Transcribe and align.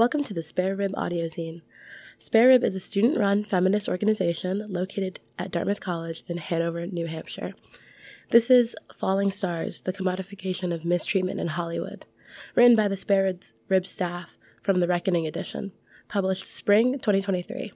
Welcome 0.00 0.24
to 0.24 0.32
the 0.32 0.42
Spare 0.42 0.74
Rib 0.76 0.94
audio 0.96 1.26
zine. 1.26 1.60
Spare 2.18 2.48
Rib 2.48 2.64
is 2.64 2.74
a 2.74 2.80
student 2.80 3.18
run 3.18 3.44
feminist 3.44 3.86
organization 3.86 4.64
located 4.66 5.20
at 5.38 5.50
Dartmouth 5.50 5.82
College 5.82 6.22
in 6.26 6.38
Hanover, 6.38 6.86
New 6.86 7.06
Hampshire. 7.06 7.52
This 8.30 8.50
is 8.50 8.74
Falling 8.94 9.30
Stars, 9.30 9.82
the 9.82 9.92
commodification 9.92 10.72
of 10.72 10.86
mistreatment 10.86 11.38
in 11.38 11.48
Hollywood, 11.48 12.06
written 12.54 12.74
by 12.74 12.88
the 12.88 12.96
Spare 12.96 13.30
Rib 13.68 13.86
staff 13.86 14.38
from 14.62 14.80
the 14.80 14.88
Reckoning 14.88 15.26
edition, 15.26 15.72
published 16.08 16.46
spring 16.46 16.94
2023. 16.94 17.74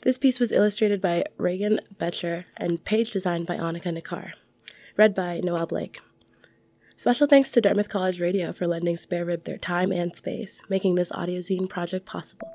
This 0.00 0.16
piece 0.16 0.40
was 0.40 0.50
illustrated 0.50 1.02
by 1.02 1.24
Raegan 1.38 1.80
Boettcher 2.00 2.46
and 2.56 2.82
page 2.84 3.12
designed 3.12 3.46
by 3.46 3.58
Annika 3.58 3.94
Nikar. 3.94 4.32
Read 4.96 5.14
by 5.14 5.40
Noelle 5.44 5.66
Blake. 5.66 6.00
Special 6.98 7.28
thanks 7.28 7.52
to 7.52 7.60
Dartmouth 7.60 7.88
College 7.88 8.20
Radio 8.20 8.52
for 8.52 8.66
lending 8.66 8.96
Spare 8.96 9.24
Rib 9.24 9.44
their 9.44 9.56
time 9.56 9.92
and 9.92 10.16
space, 10.16 10.60
making 10.68 10.96
this 10.96 11.12
audio 11.12 11.38
zine 11.38 11.68
project 11.68 12.04
possible. 12.04 12.50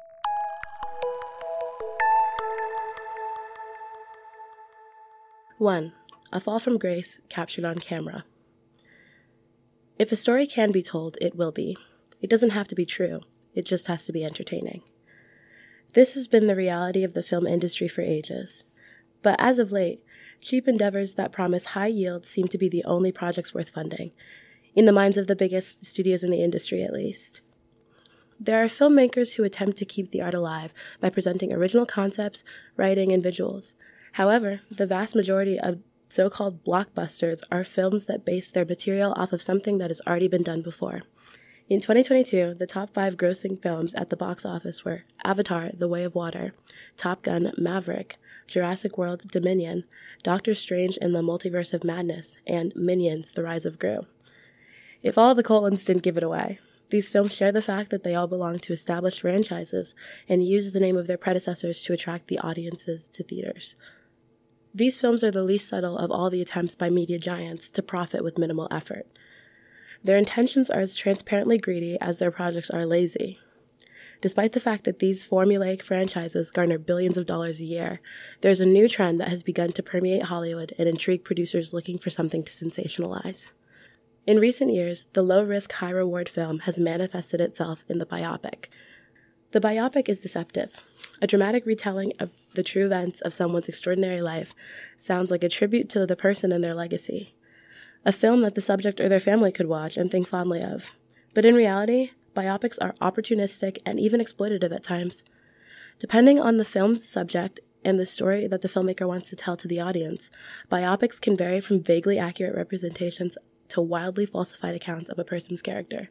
One, 5.58 5.94
a 6.34 6.42
fall 6.42 6.60
from 6.60 6.78
grace 6.78 7.20
captured 7.30 7.64
on 7.64 7.80
camera. 7.80 8.26
If 9.98 10.12
a 10.12 10.18
story 10.18 10.46
can 10.46 10.74
be 10.74 10.84
told, 10.84 11.18
it 11.22 11.38
will 11.38 11.54
be. 11.54 11.78
It 12.22 12.30
doesn't 12.30 12.50
have 12.50 12.68
to 12.68 12.76
be 12.76 12.86
true, 12.86 13.22
it 13.56 13.66
just 13.66 13.88
has 13.88 14.04
to 14.04 14.12
be 14.12 14.26
entertaining. 14.26 14.82
This 15.94 16.16
has 16.16 16.28
been 16.28 16.48
the 16.48 16.56
reality 16.58 17.06
of 17.06 17.14
the 17.14 17.24
film 17.24 17.48
industry 17.48 17.88
for 17.88 18.02
ages. 18.02 18.66
But 19.24 19.38
as 19.40 19.58
of 19.58 19.72
late, 19.72 20.04
cheap 20.40 20.68
endeavors 20.68 21.16
that 21.16 21.32
promise 21.32 21.68
high 21.68 21.88
yields 21.88 22.30
seem 22.30 22.48
to 22.50 22.58
be 22.58 22.70
the 22.70 22.84
only 22.84 23.12
projects 23.12 23.54
worth 23.54 23.70
funding, 23.70 24.12
in 24.76 24.86
the 24.86 24.92
minds 24.92 25.18
of 25.18 25.26
the 25.26 25.36
biggest 25.36 25.86
studios 25.86 26.24
in 26.24 26.30
the 26.30 26.44
industry 26.44 26.84
at 26.84 26.94
least. 26.94 27.42
There 28.40 28.62
are 28.62 28.68
filmmakers 28.68 29.36
who 29.36 29.44
attempt 29.44 29.78
to 29.78 29.86
keep 29.86 30.12
the 30.12 30.22
art 30.22 30.34
alive 30.34 30.74
by 31.00 31.10
presenting 31.10 31.54
original 31.54 31.86
concepts, 31.86 32.44
writing, 32.76 33.12
and 33.12 33.24
visuals. 33.24 33.74
However, 34.14 34.62
the 34.70 34.86
vast 34.86 35.16
majority 35.16 35.60
of 35.60 35.80
so 36.10 36.30
called 36.30 36.64
blockbusters 36.64 37.42
are 37.52 37.64
films 37.64 38.06
that 38.06 38.26
base 38.26 38.52
their 38.52 38.66
material 38.66 39.14
off 39.16 39.34
of 39.34 39.42
something 39.42 39.78
that 39.80 39.90
has 39.90 40.02
already 40.06 40.28
been 40.28 40.44
done 40.44 40.62
before. 40.62 41.02
In 41.70 41.80
2022, 41.80 42.56
the 42.60 42.68
top 42.68 42.94
five 42.94 43.16
grossing 43.16 43.60
films 43.60 43.94
at 43.94 44.10
the 44.10 44.18
box 44.18 44.46
office 44.46 44.84
were 44.84 45.06
Avatar 45.24 45.72
The 45.74 45.88
Way 45.88 46.04
of 46.04 46.14
Water, 46.14 46.54
Top 46.98 47.24
Gun 47.24 47.52
Maverick, 47.58 48.18
Jurassic 48.48 48.98
World 48.98 49.28
Dominion, 49.32 49.86
Doctor 50.22 50.54
Strange 50.54 50.98
in 50.98 51.12
the 51.12 51.22
Multiverse 51.22 51.74
of 51.74 51.84
Madness, 51.84 52.38
and 52.46 52.76
Minions 52.76 53.32
The 53.32 53.44
Rise 53.44 53.66
of 53.66 53.80
Gru. 53.80 54.06
If 55.02 55.18
all 55.18 55.36
the 55.36 55.44
colons 55.44 55.84
didn't 55.86 56.04
give 56.04 56.18
it 56.18 56.24
away, 56.24 56.60
these 56.90 57.10
films 57.10 57.34
share 57.34 57.52
the 57.52 57.62
fact 57.62 57.90
that 57.90 58.04
they 58.04 58.14
all 58.14 58.28
belong 58.28 58.60
to 58.60 58.74
established 58.74 59.22
franchises 59.22 59.96
and 60.30 60.46
use 60.46 60.72
the 60.72 60.80
name 60.80 60.96
of 60.96 61.08
their 61.08 61.18
predecessors 61.18 61.82
to 61.84 61.94
attract 61.94 62.28
the 62.28 62.40
audiences 62.40 63.08
to 63.10 63.24
theaters. 63.24 63.76
These 64.76 65.00
films 65.00 65.24
are 65.24 65.32
the 65.32 65.44
least 65.44 65.68
subtle 65.68 65.98
of 65.98 66.12
all 66.12 66.30
the 66.30 66.42
attempts 66.42 66.76
by 66.76 66.90
media 66.90 67.20
giants 67.20 67.70
to 67.72 67.84
profit 67.84 68.24
with 68.24 68.38
minimal 68.38 68.68
effort. 68.72 69.08
Their 70.04 70.18
intentions 70.18 70.70
are 70.70 70.82
as 70.82 70.96
transparently 70.96 71.58
greedy 71.58 71.98
as 72.02 72.20
their 72.20 72.32
projects 72.32 72.70
are 72.70 72.86
lazy. 72.86 73.40
Despite 74.24 74.54
the 74.54 74.62
fact 74.62 74.86
that 74.86 75.00
these 75.00 75.26
formulaic 75.26 75.82
franchises 75.82 76.50
garner 76.50 76.78
billions 76.78 77.18
of 77.18 77.26
dollars 77.26 77.60
a 77.60 77.66
year, 77.66 78.00
there's 78.40 78.62
a 78.62 78.66
new 78.66 78.88
trend 78.88 79.20
that 79.20 79.28
has 79.28 79.44
begun 79.44 79.74
to 79.74 79.84
permeate 79.84 80.24
Hollywood 80.24 80.72
and 80.80 80.88
intrigue 80.88 81.26
producers 81.26 81.74
looking 81.74 81.98
for 81.98 82.10
something 82.10 82.42
to 82.42 82.52
sensationalize. 82.54 83.52
In 84.26 84.40
recent 84.40 84.72
years, 84.72 85.08
the 85.12 85.24
low 85.24 85.44
risk, 85.44 85.74
high 85.74 85.90
reward 85.90 86.30
film 86.30 86.60
has 86.60 86.80
manifested 86.80 87.42
itself 87.42 87.84
in 87.90 88.00
the 88.00 88.06
biopic. 88.06 88.68
The 89.52 89.60
biopic 89.60 90.08
is 90.08 90.22
deceptive. 90.22 90.74
A 91.22 91.28
dramatic 91.28 91.66
retelling 91.66 92.14
of 92.18 92.30
the 92.56 92.64
true 92.64 92.86
events 92.86 93.20
of 93.20 93.34
someone's 93.34 93.68
extraordinary 93.68 94.22
life 94.22 94.56
sounds 94.96 95.32
like 95.32 95.44
a 95.44 95.50
tribute 95.50 95.90
to 95.90 96.06
the 96.06 96.16
person 96.16 96.54
and 96.54 96.64
their 96.64 96.74
legacy. 96.74 97.36
A 98.06 98.14
film 98.14 98.40
that 98.44 98.56
the 98.56 98.62
subject 98.62 99.02
or 99.02 99.10
their 99.10 99.20
family 99.20 99.52
could 99.52 99.68
watch 99.68 99.98
and 99.98 100.10
think 100.10 100.30
fondly 100.30 100.64
of. 100.64 100.92
But 101.34 101.44
in 101.44 101.56
reality, 101.56 102.12
biopics 102.36 102.78
are 102.82 102.96
opportunistic 103.02 103.78
and 103.86 104.00
even 104.00 104.20
exploitative 104.20 104.74
at 104.74 104.84
times. 104.84 105.24
Depending 106.00 106.40
on 106.40 106.58
the 106.58 106.66
film's 106.66 107.08
subject 107.08 107.60
and 107.84 108.00
the 108.00 108.06
story 108.06 108.48
that 108.48 108.62
the 108.62 108.70
filmmaker 108.70 109.08
wants 109.08 109.30
to 109.30 109.36
tell 109.36 109.58
to 109.58 109.68
the 109.68 109.80
audience, 109.80 110.32
biopics 110.72 111.22
can 111.22 111.38
vary 111.38 111.62
from 111.62 111.84
vaguely 111.84 112.18
accurate 112.18 112.56
representations 112.56 113.38
to 113.70 113.82
wildly 113.82 114.26
falsified 114.26 114.76
accounts 114.76 115.10
of 115.10 115.20
a 115.20 115.24
person's 115.24 115.62
character. 115.62 116.10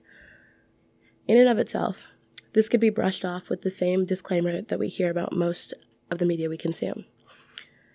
In 1.26 1.38
and 1.38 1.48
of 1.48 1.58
itself, 1.58 2.06
this 2.52 2.68
could 2.68 2.80
be 2.80 2.90
brushed 2.90 3.24
off 3.24 3.48
with 3.48 3.62
the 3.62 3.70
same 3.70 4.04
disclaimer 4.04 4.62
that 4.62 4.78
we 4.78 4.88
hear 4.88 5.10
about 5.10 5.32
most 5.32 5.72
of 6.10 6.18
the 6.18 6.26
media 6.26 6.48
we 6.48 6.56
consume. 6.56 7.04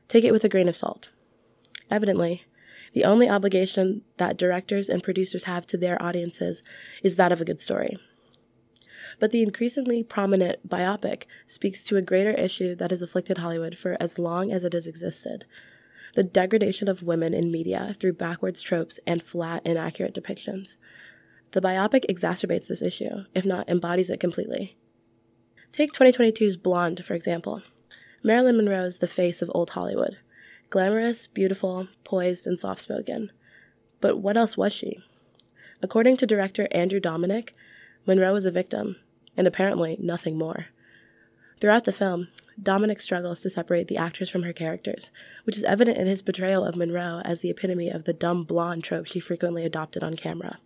Take 0.07 0.23
it 0.23 0.31
with 0.31 0.44
a 0.44 0.49
grain 0.49 0.69
of 0.69 0.75
salt. 0.75 1.09
Evidently, 1.91 2.45
the 2.94 3.03
only 3.03 3.29
obligation 3.29 4.01
that 4.17 4.38
directors 4.38 4.89
and 4.89 5.03
producers 5.03 5.44
have 5.44 5.67
to 5.67 5.77
their 5.77 6.01
audiences 6.01 6.63
is 7.03 7.15
that 7.15 7.31
of 7.31 7.41
a 7.41 7.45
good 7.45 7.59
story. 7.59 7.97
But 9.19 9.31
the 9.31 9.44
increasingly 9.44 10.03
prominent 10.03 10.68
biopic 10.68 11.23
speaks 11.45 11.84
to 11.85 11.97
a 11.97 12.01
greater 12.01 12.31
issue 12.31 12.75
that 12.75 12.91
has 12.91 13.01
afflicted 13.01 13.40
Hollywood 13.40 13.78
for 13.78 13.97
as 14.00 14.19
long 14.19 14.51
as 14.51 14.63
it 14.63 14.73
has 14.73 14.88
existed 14.88 15.45
the 16.18 16.23
degradation 16.23 16.88
of 16.88 17.03
women 17.03 17.31
in 17.31 17.51
media 17.51 17.95
through 18.00 18.12
backwards 18.12 18.63
tropes 18.63 19.00
and 19.06 19.22
flat, 19.22 19.62
inaccurate 19.63 20.16
depictions. 20.16 20.78
The 21.51 21.62
biopic 21.62 22.06
exacerbates 22.09 22.68
this 22.68 22.81
issue, 22.81 23.25
if 23.35 23.45
not 23.45 23.69
embodies 23.69 24.09
it 24.09 24.19
completely. 24.19 24.75
Take 25.72 25.94
2022's 25.94 26.57
Blonde, 26.57 27.06
for 27.06 27.13
example. 27.13 27.62
Marilyn 28.24 28.57
Monroe 28.57 28.85
is 28.85 28.97
the 28.97 29.06
face 29.06 29.44
of 29.44 29.51
old 29.53 29.69
Hollywood 29.72 30.18
glamorous, 30.69 31.28
beautiful, 31.28 31.88
poised, 32.03 32.47
and 32.47 32.57
soft 32.57 32.81
spoken. 32.81 33.31
But 34.01 34.18
what 34.18 34.35
else 34.35 34.57
was 34.57 34.74
she? 34.74 34.97
According 35.81 36.18
to 36.18 36.25
director 36.25 36.68
Andrew 36.72 37.00
Dominik, 37.00 37.51
Monroe 38.07 38.34
was 38.34 38.45
a 38.45 38.51
victim, 38.51 38.95
and 39.35 39.45
apparently 39.45 39.97
nothing 40.00 40.38
more. 40.38 40.68
Throughout 41.59 41.84
the 41.84 41.91
film, 41.91 42.29
Dominik 42.62 43.01
struggles 43.01 43.41
to 43.41 43.50
separate 43.50 43.88
the 43.88 43.97
actress 43.97 44.29
from 44.29 44.44
her 44.44 44.53
characters, 44.53 45.12
which 45.44 45.57
is 45.57 45.63
evident 45.63 45.97
in 45.97 46.07
his 46.07 46.22
portrayal 46.22 46.63
of 46.63 46.75
Monroe 46.75 47.22
as 47.25 47.41
the 47.41 47.50
epitome 47.50 47.90
of 47.90 48.06
the 48.06 48.13
dumb 48.13 48.44
blonde 48.44 48.84
trope 48.84 49.06
she 49.06 49.19
frequently 49.19 49.66
adopted 49.66 50.03
on 50.03 50.16
camera. 50.16 50.59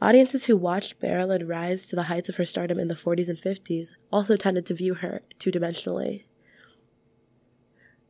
Audiences 0.00 0.44
who 0.44 0.56
watched 0.56 0.94
Marilyn 1.02 1.48
rise 1.48 1.86
to 1.86 1.96
the 1.96 2.04
heights 2.04 2.28
of 2.28 2.36
her 2.36 2.44
stardom 2.44 2.78
in 2.78 2.86
the 2.86 2.94
40s 2.94 3.28
and 3.28 3.38
50s 3.38 3.94
also 4.12 4.36
tended 4.36 4.64
to 4.66 4.74
view 4.74 4.94
her 4.94 5.22
two 5.40 5.50
dimensionally. 5.50 6.24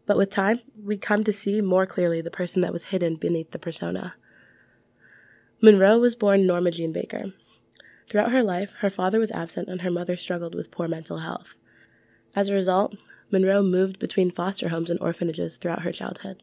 But 0.05 0.19
with 0.19 0.31
time, 0.31 0.60
we 0.83 0.99
come 0.99 1.25
to 1.25 1.33
see 1.33 1.60
more 1.62 1.87
clearly 1.87 2.21
the 2.21 2.31
person 2.31 2.60
that 2.60 2.72
was 2.72 2.84
hidden 2.84 3.16
beneath 3.16 3.53
the 3.53 3.59
persona. 3.59 4.15
Monroe 5.62 5.99
was 5.99 6.15
born 6.15 6.47
Norma 6.47 6.71
Jean 6.71 6.93
Baker. 6.93 7.33
Throughout 8.09 8.33
her 8.33 8.43
life, 8.43 8.75
her 8.79 8.91
father 8.91 9.21
was 9.21 9.31
absent 9.31 9.69
and 9.69 9.83
her 9.83 9.91
mother 9.91 10.17
struggled 10.17 10.55
with 10.55 10.71
poor 10.71 10.89
mental 10.89 11.19
health. 11.19 11.55
As 12.35 12.49
a 12.49 12.55
result, 12.55 13.03
Monroe 13.31 13.63
moved 13.63 13.99
between 13.99 14.31
foster 14.31 14.71
homes 14.71 14.91
and 14.91 15.01
orphanages 15.01 15.57
throughout 15.57 15.83
her 15.83 15.93
childhood. 15.93 16.43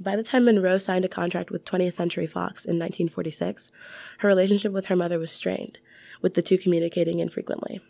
By 0.00 0.16
the 0.16 0.22
time 0.22 0.44
Monroe 0.44 0.78
signed 0.78 1.04
a 1.04 1.08
contract 1.08 1.50
with 1.50 1.64
20th 1.64 1.94
Century 1.94 2.26
Fox 2.26 2.64
in 2.64 2.78
1946, 2.78 3.70
her 4.18 4.28
relationship 4.28 4.72
with 4.72 4.86
her 4.86 4.96
mother 4.96 5.18
was 5.18 5.32
strained, 5.32 5.78
with 6.22 6.34
the 6.34 6.42
two 6.42 6.56
communicating 6.56 7.18
infrequently. 7.18 7.80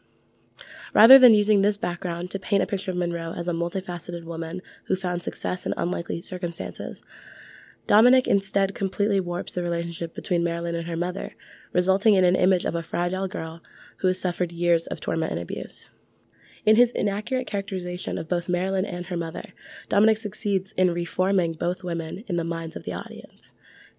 Rather 0.94 1.18
than 1.18 1.34
using 1.34 1.60
this 1.60 1.76
background 1.76 2.30
to 2.30 2.38
paint 2.38 2.62
a 2.62 2.66
picture 2.66 2.90
of 2.90 2.96
Monroe 2.96 3.34
as 3.36 3.46
a 3.46 3.52
multifaceted 3.52 4.24
woman 4.24 4.62
who 4.84 4.96
found 4.96 5.22
success 5.22 5.66
in 5.66 5.74
unlikely 5.76 6.22
circumstances, 6.22 7.02
Dominik 7.88 8.26
instead 8.26 8.74
completely 8.74 9.18
warps 9.18 9.54
the 9.54 9.62
relationship 9.62 10.14
between 10.14 10.44
Marilyn 10.44 10.74
and 10.74 10.86
her 10.86 10.96
mother, 10.96 11.34
resulting 11.72 12.14
in 12.14 12.22
an 12.22 12.36
image 12.36 12.66
of 12.66 12.74
a 12.74 12.82
fragile 12.82 13.26
girl 13.26 13.62
who 13.98 14.08
has 14.08 14.20
suffered 14.20 14.52
years 14.52 14.86
of 14.88 15.00
torment 15.00 15.32
and 15.32 15.40
abuse. 15.40 15.88
In 16.66 16.76
his 16.76 16.90
inaccurate 16.90 17.46
characterization 17.46 18.18
of 18.18 18.28
both 18.28 18.46
Marilyn 18.46 18.84
and 18.84 19.06
her 19.06 19.16
mother, 19.16 19.54
Dominik 19.88 20.18
succeeds 20.18 20.72
in 20.72 20.92
reforming 20.92 21.54
both 21.54 21.82
women 21.82 22.24
in 22.28 22.36
the 22.36 22.44
minds 22.44 22.76
of 22.76 22.84
the 22.84 22.92
audience. 22.92 23.52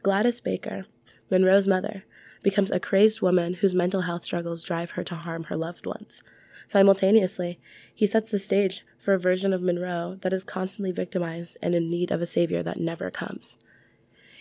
Gladys 0.03 0.39
Baker, 0.39 0.85
Monroe's 1.31 1.67
mother, 1.67 2.03
becomes 2.43 2.69
a 2.69 2.79
crazed 2.79 3.21
woman 3.21 3.55
whose 3.55 3.73
mental 3.73 4.01
health 4.01 4.23
struggles 4.23 4.63
drive 4.63 4.91
her 4.91 5.03
to 5.03 5.15
harm 5.15 5.45
her 5.45 5.57
loved 5.57 5.87
ones. 5.87 6.21
Simultaneously, 6.67 7.59
he 7.91 8.05
sets 8.05 8.29
the 8.29 8.37
stage 8.37 8.85
for 8.99 9.15
a 9.15 9.19
version 9.19 9.51
of 9.51 9.63
Monroe 9.63 10.19
that 10.21 10.31
is 10.31 10.43
constantly 10.43 10.91
victimized 10.91 11.57
and 11.63 11.73
in 11.73 11.89
need 11.89 12.11
of 12.11 12.21
a 12.21 12.27
savior 12.27 12.61
that 12.61 12.79
never 12.79 13.09
comes. 13.09 13.57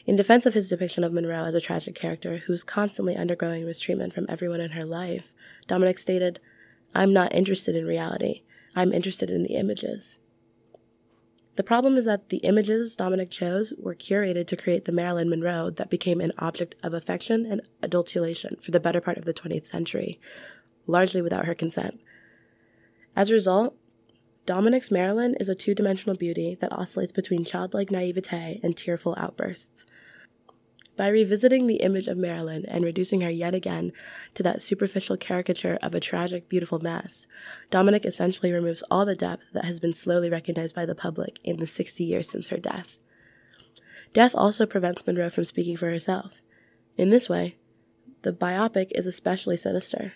In 0.08 0.16
defense 0.16 0.46
of 0.46 0.54
his 0.54 0.70
depiction 0.70 1.04
of 1.04 1.12
Monroe 1.12 1.44
as 1.44 1.54
a 1.54 1.60
tragic 1.60 1.94
character 1.94 2.38
who 2.38 2.54
is 2.54 2.64
constantly 2.64 3.14
undergoing 3.14 3.66
mistreatment 3.66 4.14
from 4.14 4.24
everyone 4.26 4.62
in 4.62 4.70
her 4.70 4.86
life, 4.86 5.34
Dominik 5.68 5.98
stated, 5.98 6.40
I'm 6.94 7.12
not 7.12 7.34
interested 7.34 7.76
in 7.76 7.84
reality. 7.84 8.40
I'm 8.74 8.94
interested 8.94 9.28
in 9.28 9.42
the 9.42 9.54
images. 9.56 10.16
The 11.56 11.62
problem 11.62 11.98
is 11.98 12.06
that 12.06 12.30
the 12.30 12.38
images 12.38 12.96
Dominik 12.96 13.30
chose 13.30 13.74
were 13.78 13.94
curated 13.94 14.46
to 14.46 14.56
create 14.56 14.86
the 14.86 14.92
Marilyn 14.92 15.28
Monroe 15.28 15.68
that 15.68 15.90
became 15.90 16.22
an 16.22 16.32
object 16.38 16.74
of 16.82 16.94
affection 16.94 17.44
and 17.44 17.60
adulation 17.82 18.56
for 18.62 18.70
the 18.70 18.80
better 18.80 19.02
part 19.02 19.18
of 19.18 19.26
the 19.26 19.34
20th 19.34 19.66
century, 19.66 20.18
largely 20.86 21.20
without 21.20 21.44
her 21.44 21.54
consent. 21.54 22.00
As 23.14 23.28
a 23.28 23.34
result, 23.34 23.76
Dominik's 24.48 24.90
Marilyn 24.90 25.34
is 25.34 25.50
a 25.50 25.54
two 25.54 25.74
dimensional 25.74 26.16
beauty 26.16 26.56
that 26.58 26.72
oscillates 26.72 27.12
between 27.12 27.44
childlike 27.44 27.90
naivete 27.90 28.60
and 28.62 28.74
tearful 28.74 29.14
outbursts. 29.18 29.84
By 30.96 31.08
revisiting 31.08 31.66
the 31.66 31.82
image 31.82 32.08
of 32.08 32.16
Marilyn 32.16 32.64
and 32.64 32.82
reducing 32.82 33.20
her 33.20 33.28
yet 33.28 33.54
again 33.54 33.92
to 34.32 34.42
that 34.44 34.62
superficial 34.62 35.18
caricature 35.18 35.78
of 35.82 35.94
a 35.94 36.00
tragic, 36.00 36.48
beautiful 36.48 36.78
mess, 36.78 37.26
Dominik 37.70 38.06
essentially 38.06 38.50
removes 38.50 38.82
all 38.90 39.04
the 39.04 39.14
depth 39.14 39.44
that 39.52 39.66
has 39.66 39.80
been 39.80 39.92
slowly 39.92 40.30
recognized 40.30 40.74
by 40.74 40.86
the 40.86 40.94
public 40.94 41.38
in 41.44 41.58
the 41.58 41.66
60 41.66 42.02
years 42.02 42.30
since 42.30 42.48
her 42.48 42.56
death. 42.56 42.98
Death 44.14 44.34
also 44.34 44.64
prevents 44.64 45.06
Monroe 45.06 45.28
from 45.28 45.44
speaking 45.44 45.76
for 45.76 45.90
herself. 45.90 46.40
In 46.96 47.10
this 47.10 47.28
way, 47.28 47.56
the 48.22 48.32
biopic 48.32 48.92
is 48.94 49.06
especially 49.06 49.58
sinister. 49.58 50.14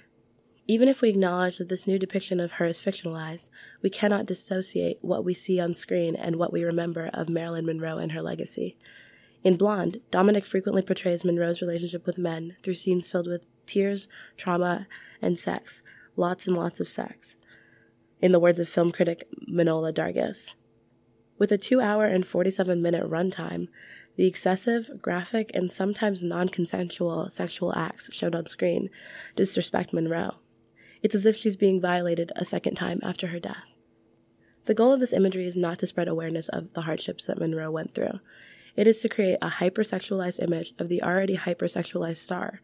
Even 0.69 0.89
if 0.89 1.03
we 1.03 1.09
acknowledge 1.09 1.59
that 1.59 1.69
this 1.69 1.89
new 1.89 1.99
depiction 1.99 2.39
of 2.39 2.53
her 2.53 2.67
is 2.67 2.81
fictionalized, 2.81 3.49
we 3.83 3.91
cannot 3.91 4.27
dissociate 4.27 4.99
what 5.01 5.25
we 5.25 5.35
see 5.35 5.59
on 5.61 5.75
screen 5.75 6.15
and 6.15 6.37
what 6.37 6.53
we 6.53 6.63
remember 6.63 7.11
of 7.13 7.29
Marilyn 7.29 7.67
Monroe 7.67 7.99
and 7.99 8.13
her 8.13 8.23
legacy. 8.23 8.77
In 9.43 9.57
Blonde, 9.57 10.01
Dominik 10.13 10.45
frequently 10.45 10.83
portrays 10.83 11.25
Monroe's 11.25 11.61
relationship 11.61 12.07
with 12.07 12.17
men 12.17 12.55
through 12.63 12.75
scenes 12.75 13.11
filled 13.11 13.27
with 13.27 13.47
tears, 13.67 14.07
trauma, 14.37 14.87
and 15.21 15.37
sex. 15.37 15.83
Lots 16.15 16.47
and 16.47 16.57
lots 16.57 16.79
of 16.79 16.89
sex. 16.89 17.35
In 18.21 18.31
the 18.31 18.39
words 18.39 18.61
of 18.61 18.69
film 18.69 18.93
critic 18.93 19.27
Manohla 19.51 19.93
Dargis. 19.93 20.55
With 21.39 21.51
a 21.51 21.59
2 21.59 21.81
hour 21.81 22.05
and 22.05 22.25
47 22.25 22.81
minute 22.81 23.11
runtime, 23.11 23.67
the 24.15 24.29
excessive, 24.29 25.03
graphic, 25.03 25.51
and 25.55 25.73
sometimes 25.73 26.23
non 26.23 26.49
consensual 26.49 27.29
sexual 27.31 27.75
acts 27.75 28.15
shown 28.15 28.37
on 28.37 28.47
screen 28.47 28.91
disrespect 29.35 29.93
Monroe. 29.93 30.37
It's 31.03 31.15
as 31.15 31.27
if 31.27 31.37
she's 31.37 31.57
being 31.57 31.81
violated 31.81 32.31
a 32.37 32.45
second 32.45 32.77
time 32.77 33.01
after 33.03 33.29
her 33.29 33.41
death. 33.41 33.65
The 34.67 34.75
goal 34.75 34.93
of 34.93 35.01
this 35.01 35.13
imagery 35.13 35.47
is 35.47 35.57
not 35.57 35.81
to 35.81 35.87
spread 35.87 36.07
awareness 36.07 36.49
of 36.49 36.73
the 36.75 36.83
hardships 36.83 37.25
that 37.25 37.39
Monroe 37.39 37.71
went 37.71 37.93
through. 37.93 38.21
It 38.77 38.87
is 38.87 39.01
to 39.01 39.09
create 39.09 39.39
a 39.43 39.51
hypersexualized 39.51 40.43
image 40.43 40.73
of 40.79 40.89
the 40.89 41.03
already 41.03 41.37
hypersexualized 41.37 42.19
star, 42.19 42.61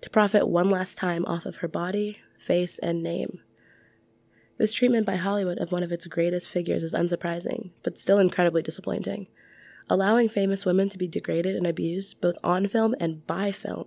to 0.00 0.10
profit 0.10 0.48
one 0.48 0.70
last 0.70 0.96
time 0.96 1.26
off 1.26 1.44
of 1.44 1.56
her 1.56 1.68
body, 1.68 2.20
face, 2.38 2.78
and 2.78 3.02
name. 3.02 3.40
This 4.56 4.72
treatment 4.72 5.06
by 5.06 5.16
Hollywood 5.16 5.58
of 5.58 5.72
one 5.72 5.82
of 5.82 5.90
its 5.90 6.06
greatest 6.06 6.48
figures 6.48 6.84
is 6.84 6.94
unsurprising, 6.94 7.70
but 7.82 7.98
still 7.98 8.18
incredibly 8.18 8.62
disappointing. 8.62 9.26
Allowing 9.92 10.28
famous 10.28 10.64
women 10.64 10.88
to 10.88 10.98
be 10.98 11.08
degraded 11.08 11.56
and 11.56 11.66
abused, 11.66 12.20
both 12.20 12.38
on 12.44 12.68
film 12.68 12.94
and 13.00 13.26
by 13.26 13.50
film, 13.50 13.86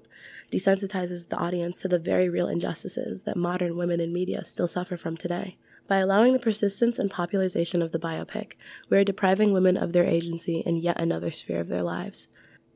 desensitizes 0.52 1.30
the 1.30 1.38
audience 1.38 1.80
to 1.80 1.88
the 1.88 1.98
very 1.98 2.28
real 2.28 2.50
injustices 2.50 3.24
that 3.24 3.38
modern 3.38 3.78
women 3.78 4.02
in 4.02 4.12
media 4.12 4.44
still 4.44 4.68
suffer 4.68 4.98
from 4.98 5.16
today. 5.16 5.58
By 5.88 6.00
allowing 6.00 6.34
the 6.34 6.40
persistence 6.40 7.00
and 7.00 7.10
popularization 7.10 7.82
of 7.82 7.94
the 7.94 8.00
biopic, 8.00 8.56
we 8.90 8.98
are 8.98 9.06
depriving 9.06 9.54
women 9.54 9.78
of 9.78 9.94
their 9.94 10.04
agency 10.04 10.60
in 10.66 10.76
yet 10.76 11.00
another 11.00 11.32
sphere 11.32 11.62
of 11.62 11.70
their 11.70 11.84
lives. 11.84 12.28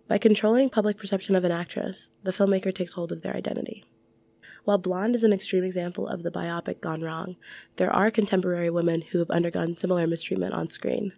By 0.07 0.17
controlling 0.19 0.69
public 0.69 0.97
perception 0.97 1.35
of 1.35 1.43
an 1.43 1.51
actress, 1.51 2.09
the 2.23 2.31
filmmaker 2.31 2.73
takes 2.73 2.93
hold 2.93 3.11
of 3.11 3.23
their 3.23 3.35
identity. 3.35 3.83
While 4.63 4.77
Blonde 4.77 5.15
is 5.15 5.25
an 5.25 5.33
extreme 5.33 5.65
example 5.65 6.07
of 6.07 6.23
the 6.23 6.31
biopic 6.31 6.79
gone 6.79 7.01
wrong, 7.01 7.35
there 7.75 7.91
are 7.91 8.09
contemporary 8.09 8.69
women 8.69 9.01
who 9.01 9.19
have 9.19 9.29
undergone 9.29 9.75
similar 9.75 10.07
mistreatment 10.07 10.53
on 10.53 10.69
screen. 10.69 11.11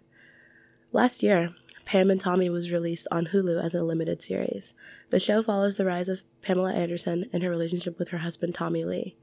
Last 0.92 1.22
year, 1.22 1.54
Pam 1.90 2.08
and 2.08 2.20
Tommy 2.20 2.48
was 2.48 2.70
released 2.70 3.08
on 3.10 3.26
Hulu 3.26 3.60
as 3.60 3.74
a 3.74 3.82
limited 3.82 4.22
series. 4.22 4.74
The 5.08 5.18
show 5.18 5.42
follows 5.42 5.76
the 5.76 5.84
rise 5.84 6.08
of 6.08 6.22
Pamela 6.40 6.72
Anderson 6.72 7.28
and 7.32 7.42
her 7.42 7.50
relationship 7.50 7.98
with 7.98 8.10
her 8.10 8.18
husband 8.18 8.54
Tommy 8.54 8.84
Lee. 8.84 9.16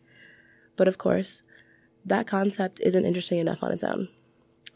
But 0.75 0.89
of 0.89 0.97
course, 0.97 1.43
that 2.03 2.27
concept 2.27 2.81
isn't 2.81 3.05
interesting 3.05 3.39
enough 3.39 3.63
on 3.63 3.71
its 3.71 3.85
own. 3.85 4.09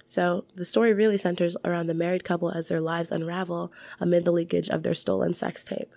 So, 0.05 0.45
the 0.55 0.63
story 0.63 0.93
really 0.93 1.17
centers 1.17 1.57
around 1.65 1.87
the 1.87 1.93
married 1.93 2.23
couple 2.23 2.49
as 2.49 2.69
their 2.69 2.79
lives 2.79 3.11
unravel 3.11 3.73
amid 3.99 4.23
the 4.23 4.31
leakage 4.31 4.69
of 4.69 4.83
their 4.83 4.93
stolen 4.93 5.33
sex 5.33 5.65
tape. 5.65 5.91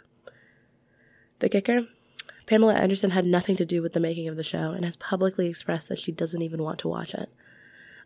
The 1.39 1.49
kicker? 1.49 1.87
Pamela 2.47 2.75
Anderson 2.75 3.11
had 3.11 3.25
nothing 3.25 3.55
to 3.55 3.65
do 3.65 3.83
with 3.83 3.93
the 3.93 4.01
making 4.01 4.27
of 4.27 4.35
the 4.35 4.43
show 4.43 4.73
and 4.73 4.85
has 4.85 4.97
publicly 4.97 5.47
expressed 5.47 5.89
that 5.91 6.01
she 6.01 6.11
doesn't 6.11 6.43
even 6.43 6.61
want 6.61 6.81
to 6.81 6.89
watch 6.89 7.15
it. 7.15 7.31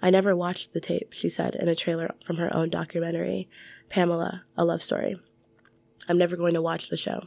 I 0.00 0.11
never 0.11 0.37
watched 0.37 0.73
the 0.73 0.81
tape, 0.81 1.12
she 1.12 1.29
said 1.29 1.55
in 1.55 1.69
a 1.69 1.75
trailer 1.75 2.15
from 2.25 2.37
her 2.37 2.55
own 2.55 2.71
documentary, 2.71 3.49
Pamela, 3.89 4.45
A 4.56 4.65
Love 4.65 4.83
Story. 4.83 5.21
I'm 6.09 6.19
never 6.19 6.37
going 6.37 6.55
to 6.55 6.62
watch 6.62 6.89
the 6.89 6.97
show. 6.97 7.27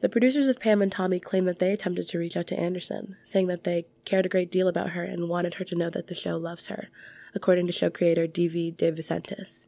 The 0.00 0.08
producers 0.08 0.46
of 0.46 0.60
Pam 0.60 0.82
and 0.82 0.92
Tommy 0.92 1.18
claim 1.18 1.46
that 1.46 1.58
they 1.58 1.72
attempted 1.72 2.08
to 2.08 2.18
reach 2.18 2.36
out 2.36 2.46
to 2.48 2.58
Anderson, 2.58 3.16
saying 3.24 3.46
that 3.46 3.64
they 3.64 3.86
cared 4.04 4.26
a 4.26 4.28
great 4.28 4.50
deal 4.50 4.68
about 4.68 4.90
her 4.90 5.02
and 5.02 5.28
wanted 5.28 5.54
her 5.54 5.64
to 5.64 5.74
know 5.74 5.90
that 5.90 6.08
the 6.08 6.14
show 6.14 6.36
loves 6.36 6.66
her, 6.66 6.88
according 7.34 7.66
to 7.66 7.72
show 7.72 7.88
creator 7.88 8.26
D.V. 8.26 8.74
DeVincentis. 8.76 9.64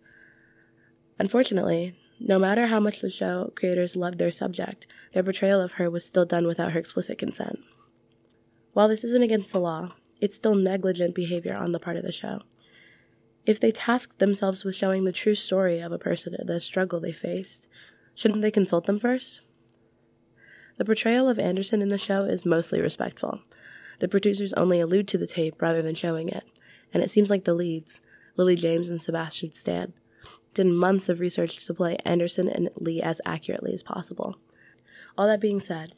Unfortunately, 1.18 1.96
no 2.20 2.38
matter 2.38 2.66
how 2.66 2.78
much 2.78 3.00
the 3.00 3.10
show 3.10 3.52
creators 3.56 3.96
loved 3.96 4.18
their 4.18 4.30
subject, 4.30 4.86
their 5.12 5.22
portrayal 5.22 5.60
of 5.60 5.72
her 5.72 5.88
was 5.88 6.04
still 6.04 6.24
done 6.24 6.46
without 6.46 6.72
her 6.72 6.80
explicit 6.80 7.16
consent. 7.16 7.60
While 8.72 8.88
this 8.88 9.04
isn't 9.04 9.22
against 9.22 9.52
the 9.52 9.60
law, 9.60 9.94
it's 10.20 10.34
still 10.34 10.54
negligent 10.54 11.14
behavior 11.14 11.56
on 11.56 11.72
the 11.72 11.80
part 11.80 11.96
of 11.96 12.04
the 12.04 12.12
show. 12.12 12.40
If 13.46 13.60
they 13.60 13.70
tasked 13.70 14.18
themselves 14.18 14.64
with 14.64 14.74
showing 14.74 15.04
the 15.04 15.12
true 15.12 15.34
story 15.34 15.80
of 15.80 15.92
a 15.92 15.98
person 15.98 16.36
the 16.44 16.60
struggle 16.60 17.00
they 17.00 17.12
faced, 17.12 17.68
shouldn't 18.14 18.42
they 18.42 18.50
consult 18.50 18.86
them 18.86 18.98
first? 18.98 19.40
The 20.76 20.84
portrayal 20.84 21.28
of 21.28 21.38
Anderson 21.38 21.82
in 21.82 21.88
the 21.88 21.98
show 21.98 22.24
is 22.24 22.44
mostly 22.44 22.80
respectful. 22.80 23.40
The 24.00 24.08
producers 24.08 24.52
only 24.52 24.80
allude 24.80 25.08
to 25.08 25.18
the 25.18 25.26
tape 25.26 25.60
rather 25.60 25.82
than 25.82 25.94
showing 25.94 26.28
it, 26.28 26.44
and 26.92 27.02
it 27.02 27.10
seems 27.10 27.30
like 27.30 27.44
the 27.44 27.54
leads, 27.54 28.00
Lily 28.36 28.54
James 28.54 28.88
and 28.88 29.02
Sebastian 29.02 29.52
Stan, 29.52 29.92
did 30.54 30.66
months 30.66 31.08
of 31.08 31.20
research 31.20 31.64
to 31.66 31.74
play 31.74 31.96
Anderson 32.04 32.48
and 32.48 32.70
Lee 32.76 33.02
as 33.02 33.20
accurately 33.24 33.72
as 33.72 33.82
possible. 33.82 34.36
All 35.16 35.26
that 35.26 35.40
being 35.40 35.58
said, 35.58 35.94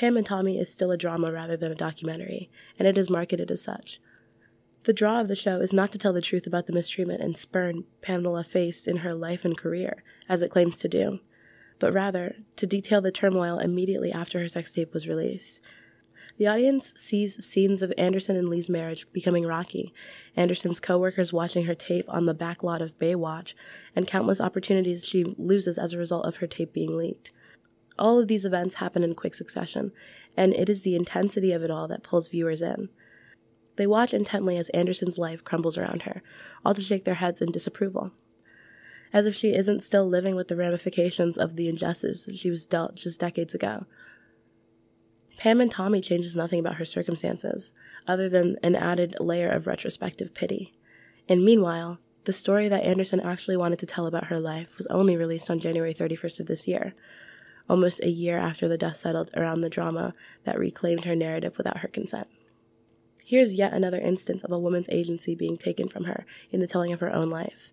Pam 0.00 0.16
and 0.16 0.24
Tommy 0.24 0.58
is 0.58 0.72
still 0.72 0.90
a 0.90 0.96
drama 0.96 1.30
rather 1.30 1.58
than 1.58 1.70
a 1.70 1.74
documentary, 1.74 2.48
and 2.78 2.88
it 2.88 2.96
is 2.96 3.10
marketed 3.10 3.50
as 3.50 3.60
such. 3.60 4.00
The 4.84 4.94
draw 4.94 5.20
of 5.20 5.28
the 5.28 5.36
show 5.36 5.60
is 5.60 5.74
not 5.74 5.92
to 5.92 5.98
tell 5.98 6.14
the 6.14 6.22
truth 6.22 6.46
about 6.46 6.66
the 6.66 6.72
mistreatment 6.72 7.20
and 7.20 7.36
spurn 7.36 7.84
Pamela 8.00 8.42
faced 8.42 8.88
in 8.88 8.98
her 8.98 9.12
life 9.12 9.44
and 9.44 9.58
career, 9.58 10.02
as 10.26 10.40
it 10.40 10.50
claims 10.50 10.78
to 10.78 10.88
do, 10.88 11.20
but 11.78 11.92
rather 11.92 12.36
to 12.56 12.66
detail 12.66 13.02
the 13.02 13.12
turmoil 13.12 13.58
immediately 13.58 14.10
after 14.10 14.40
her 14.40 14.48
sex 14.48 14.72
tape 14.72 14.94
was 14.94 15.06
released. 15.06 15.60
The 16.38 16.46
audience 16.46 16.94
sees 16.96 17.44
scenes 17.44 17.82
of 17.82 17.92
Anderson 17.98 18.36
and 18.36 18.48
Lee's 18.48 18.70
marriage 18.70 19.06
becoming 19.12 19.44
rocky, 19.44 19.92
Anderson's 20.34 20.80
coworkers 20.80 21.30
watching 21.30 21.66
her 21.66 21.74
tape 21.74 22.06
on 22.08 22.24
the 22.24 22.32
back 22.32 22.62
lot 22.62 22.80
of 22.80 22.98
Baywatch, 22.98 23.52
and 23.94 24.06
countless 24.06 24.40
opportunities 24.40 25.04
she 25.04 25.24
loses 25.24 25.76
as 25.76 25.92
a 25.92 25.98
result 25.98 26.24
of 26.24 26.36
her 26.36 26.46
tape 26.46 26.72
being 26.72 26.96
leaked. 26.96 27.32
All 28.00 28.18
of 28.18 28.28
these 28.28 28.46
events 28.46 28.76
happen 28.76 29.04
in 29.04 29.14
quick 29.14 29.34
succession, 29.34 29.92
and 30.34 30.54
it 30.54 30.70
is 30.70 30.82
the 30.82 30.96
intensity 30.96 31.52
of 31.52 31.62
it 31.62 31.70
all 31.70 31.86
that 31.88 32.02
pulls 32.02 32.28
viewers 32.28 32.62
in. 32.62 32.88
They 33.76 33.86
watch 33.86 34.14
intently 34.14 34.56
as 34.56 34.70
Anderson's 34.70 35.18
life 35.18 35.44
crumbles 35.44 35.76
around 35.76 36.02
her, 36.02 36.22
all 36.64 36.74
to 36.74 36.80
shake 36.80 37.04
their 37.04 37.14
heads 37.14 37.42
in 37.42 37.52
disapproval. 37.52 38.12
As 39.12 39.26
if 39.26 39.34
she 39.34 39.54
isn't 39.54 39.82
still 39.82 40.06
living 40.06 40.34
with 40.34 40.48
the 40.48 40.56
ramifications 40.56 41.36
of 41.36 41.56
the 41.56 41.68
injustice 41.68 42.24
that 42.24 42.36
she 42.36 42.50
was 42.50 42.66
dealt 42.66 42.96
just 42.96 43.20
decades 43.20 43.54
ago. 43.54 43.84
Pam 45.36 45.60
and 45.60 45.70
Tommy 45.70 46.00
changes 46.00 46.34
nothing 46.34 46.60
about 46.60 46.76
her 46.76 46.84
circumstances, 46.84 47.72
other 48.06 48.28
than 48.28 48.56
an 48.62 48.76
added 48.76 49.16
layer 49.20 49.50
of 49.50 49.66
retrospective 49.66 50.32
pity. 50.32 50.74
And 51.28 51.44
meanwhile, 51.44 51.98
the 52.24 52.32
story 52.32 52.68
that 52.68 52.84
Anderson 52.84 53.20
actually 53.20 53.56
wanted 53.56 53.78
to 53.80 53.86
tell 53.86 54.06
about 54.06 54.26
her 54.26 54.40
life 54.40 54.76
was 54.78 54.86
only 54.88 55.16
released 55.16 55.50
on 55.50 55.58
January 55.58 55.94
31st 55.94 56.40
of 56.40 56.46
this 56.46 56.68
year, 56.68 56.94
almost 57.70 58.02
a 58.02 58.10
year 58.10 58.36
after 58.36 58.66
the 58.66 58.76
dust 58.76 59.00
settled 59.00 59.30
around 59.36 59.60
the 59.60 59.70
drama 59.70 60.12
that 60.44 60.58
reclaimed 60.58 61.04
her 61.04 61.14
narrative 61.14 61.56
without 61.56 61.78
her 61.78 61.88
consent. 61.88 62.26
Here's 63.24 63.54
yet 63.54 63.72
another 63.72 64.00
instance 64.00 64.42
of 64.42 64.50
a 64.50 64.58
woman's 64.58 64.88
agency 64.88 65.36
being 65.36 65.56
taken 65.56 65.88
from 65.88 66.04
her 66.04 66.26
in 66.50 66.58
the 66.58 66.66
telling 66.66 66.92
of 66.92 66.98
her 66.98 67.14
own 67.14 67.30
life. 67.30 67.70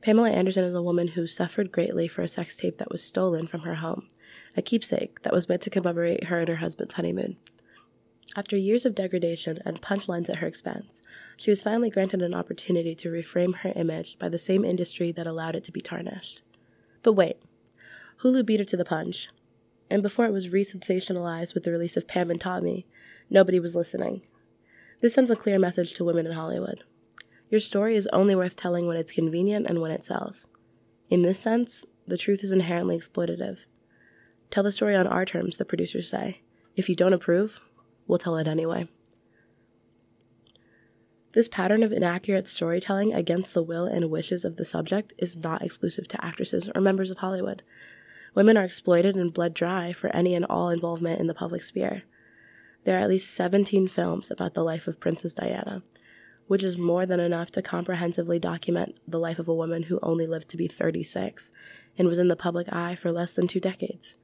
Pamela 0.00 0.30
Anderson 0.30 0.64
is 0.64 0.74
a 0.74 0.82
woman 0.82 1.08
who 1.08 1.26
suffered 1.26 1.70
greatly 1.70 2.08
for 2.08 2.22
a 2.22 2.28
sex 2.28 2.56
tape 2.56 2.78
that 2.78 2.90
was 2.90 3.02
stolen 3.02 3.46
from 3.46 3.60
her 3.60 3.76
home, 3.76 4.08
a 4.56 4.62
keepsake 4.62 5.22
that 5.22 5.32
was 5.32 5.46
meant 5.48 5.60
to 5.62 5.70
commemorate 5.70 6.24
her 6.24 6.38
and 6.38 6.48
her 6.48 6.56
husband's 6.56 6.94
honeymoon. 6.94 7.36
After 8.34 8.56
years 8.56 8.86
of 8.86 8.94
degradation 8.94 9.58
and 9.66 9.82
punchlines 9.82 10.30
at 10.30 10.36
her 10.36 10.46
expense, 10.46 11.02
she 11.36 11.50
was 11.50 11.62
finally 11.62 11.90
granted 11.90 12.22
an 12.22 12.34
opportunity 12.34 12.94
to 12.94 13.10
reframe 13.10 13.56
her 13.56 13.74
image 13.76 14.18
by 14.18 14.30
the 14.30 14.38
same 14.38 14.64
industry 14.64 15.12
that 15.12 15.26
allowed 15.26 15.54
it 15.54 15.64
to 15.64 15.72
be 15.72 15.82
tarnished. 15.82 16.40
But 17.02 17.12
wait, 17.12 17.36
Hulu 18.22 18.46
beat 18.46 18.60
her 18.60 18.64
to 18.64 18.76
the 18.76 18.84
punch. 18.84 19.28
And 19.90 20.02
before 20.02 20.26
it 20.26 20.32
was 20.32 20.48
resensationalized 20.48 21.54
with 21.54 21.64
the 21.64 21.72
release 21.72 21.96
of 21.96 22.08
Pam 22.08 22.30
and 22.30 22.40
Tommy, 22.40 22.86
nobody 23.28 23.58
was 23.58 23.74
listening. 23.74 24.22
This 25.00 25.14
sends 25.14 25.30
a 25.30 25.36
clear 25.36 25.58
message 25.58 25.94
to 25.94 26.04
women 26.04 26.26
in 26.26 26.32
Hollywood. 26.32 26.84
Your 27.50 27.60
story 27.60 27.96
is 27.96 28.08
only 28.12 28.34
worth 28.34 28.56
telling 28.56 28.86
when 28.86 28.96
it's 28.96 29.12
convenient 29.12 29.66
and 29.66 29.80
when 29.80 29.90
it 29.90 30.04
sells. 30.04 30.46
In 31.10 31.22
this 31.22 31.38
sense, 31.38 31.84
the 32.06 32.16
truth 32.16 32.42
is 32.42 32.52
inherently 32.52 32.96
exploitative. 32.96 33.66
Tell 34.50 34.62
the 34.62 34.72
story 34.72 34.94
on 34.94 35.06
our 35.06 35.24
terms, 35.24 35.56
the 35.56 35.64
producers 35.64 36.08
say. 36.08 36.42
If 36.76 36.88
you 36.88 36.94
don't 36.94 37.12
approve, 37.12 37.60
we'll 38.06 38.18
tell 38.18 38.36
it 38.36 38.46
anyway. 38.48 38.88
This 41.32 41.48
pattern 41.48 41.82
of 41.82 41.92
inaccurate 41.92 42.46
storytelling 42.46 43.12
against 43.12 43.52
the 43.52 43.62
will 43.62 43.86
and 43.86 44.10
wishes 44.10 44.44
of 44.44 44.56
the 44.56 44.64
subject 44.64 45.12
is 45.18 45.36
not 45.36 45.62
exclusive 45.62 46.06
to 46.08 46.24
actresses 46.24 46.70
or 46.74 46.80
members 46.80 47.10
of 47.10 47.18
Hollywood. 47.18 47.62
Women 48.34 48.56
are 48.56 48.64
exploited 48.64 49.16
and 49.16 49.32
bled 49.32 49.52
dry 49.52 49.92
for 49.92 50.08
any 50.14 50.34
and 50.34 50.46
all 50.46 50.70
involvement 50.70 51.20
in 51.20 51.26
the 51.26 51.34
public 51.34 51.62
sphere. 51.62 52.04
There 52.84 52.96
are 52.96 53.00
at 53.00 53.08
least 53.08 53.34
17 53.34 53.88
films 53.88 54.30
about 54.30 54.54
the 54.54 54.64
life 54.64 54.88
of 54.88 54.98
Princess 54.98 55.34
Diana, 55.34 55.82
which 56.46 56.64
is 56.64 56.78
more 56.78 57.04
than 57.04 57.20
enough 57.20 57.50
to 57.52 57.62
comprehensively 57.62 58.38
document 58.38 58.98
the 59.06 59.18
life 59.18 59.38
of 59.38 59.48
a 59.48 59.54
woman 59.54 59.84
who 59.84 60.00
only 60.02 60.26
lived 60.26 60.48
to 60.48 60.56
be 60.56 60.66
36 60.66 61.50
and 61.98 62.08
was 62.08 62.18
in 62.18 62.28
the 62.28 62.36
public 62.36 62.66
eye 62.72 62.94
for 62.94 63.12
less 63.12 63.32
than 63.32 63.46
two 63.46 63.60
decades. 63.60 64.16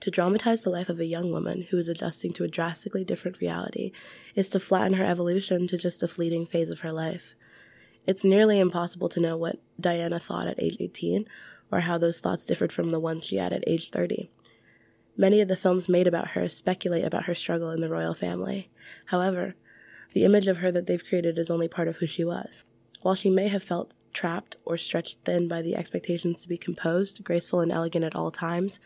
To 0.00 0.10
dramatize 0.10 0.62
the 0.62 0.70
life 0.70 0.88
of 0.88 1.00
a 1.00 1.06
young 1.06 1.32
woman 1.32 1.66
who 1.70 1.78
is 1.78 1.88
adjusting 1.88 2.32
to 2.34 2.44
a 2.44 2.48
drastically 2.48 3.04
different 3.04 3.40
reality 3.40 3.92
is 4.34 4.48
to 4.50 4.60
flatten 4.60 4.94
her 4.94 5.04
evolution 5.04 5.66
to 5.68 5.76
just 5.76 6.02
a 6.02 6.08
fleeting 6.08 6.46
phase 6.46 6.70
of 6.70 6.80
her 6.80 6.92
life. 6.92 7.34
It's 8.06 8.22
nearly 8.22 8.60
impossible 8.60 9.08
to 9.08 9.20
know 9.20 9.36
what 9.36 9.58
Diana 9.80 10.20
thought 10.20 10.46
at 10.46 10.62
age 10.62 10.76
18 10.78 11.26
or 11.70 11.80
how 11.80 11.98
those 11.98 12.20
thoughts 12.20 12.46
differed 12.46 12.72
from 12.72 12.90
the 12.90 13.00
ones 13.00 13.24
she 13.24 13.36
had 13.36 13.52
at 13.52 13.64
age 13.66 13.90
30. 13.90 14.30
Many 15.16 15.40
of 15.40 15.48
the 15.48 15.56
films 15.56 15.88
made 15.88 16.06
about 16.06 16.30
her 16.30 16.48
speculate 16.48 17.04
about 17.04 17.24
her 17.24 17.34
struggle 17.34 17.70
in 17.70 17.80
the 17.80 17.88
royal 17.88 18.14
family. 18.14 18.70
However, 19.06 19.54
the 20.12 20.24
image 20.24 20.46
of 20.46 20.58
her 20.58 20.70
that 20.72 20.86
they've 20.86 21.04
created 21.04 21.38
is 21.38 21.50
only 21.50 21.68
part 21.68 21.88
of 21.88 21.96
who 21.96 22.06
she 22.06 22.24
was. 22.24 22.64
While 23.02 23.14
she 23.14 23.30
may 23.30 23.48
have 23.48 23.62
felt 23.62 23.96
trapped 24.12 24.56
or 24.64 24.76
stretched 24.76 25.18
thin 25.24 25.48
by 25.48 25.62
the 25.62 25.76
expectations 25.76 26.42
to 26.42 26.48
be 26.48 26.58
composed, 26.58 27.22
graceful, 27.24 27.60
and 27.60 27.70
elegant 27.70 28.04
at 28.04 28.16
all 28.16 28.30
times, 28.30 28.80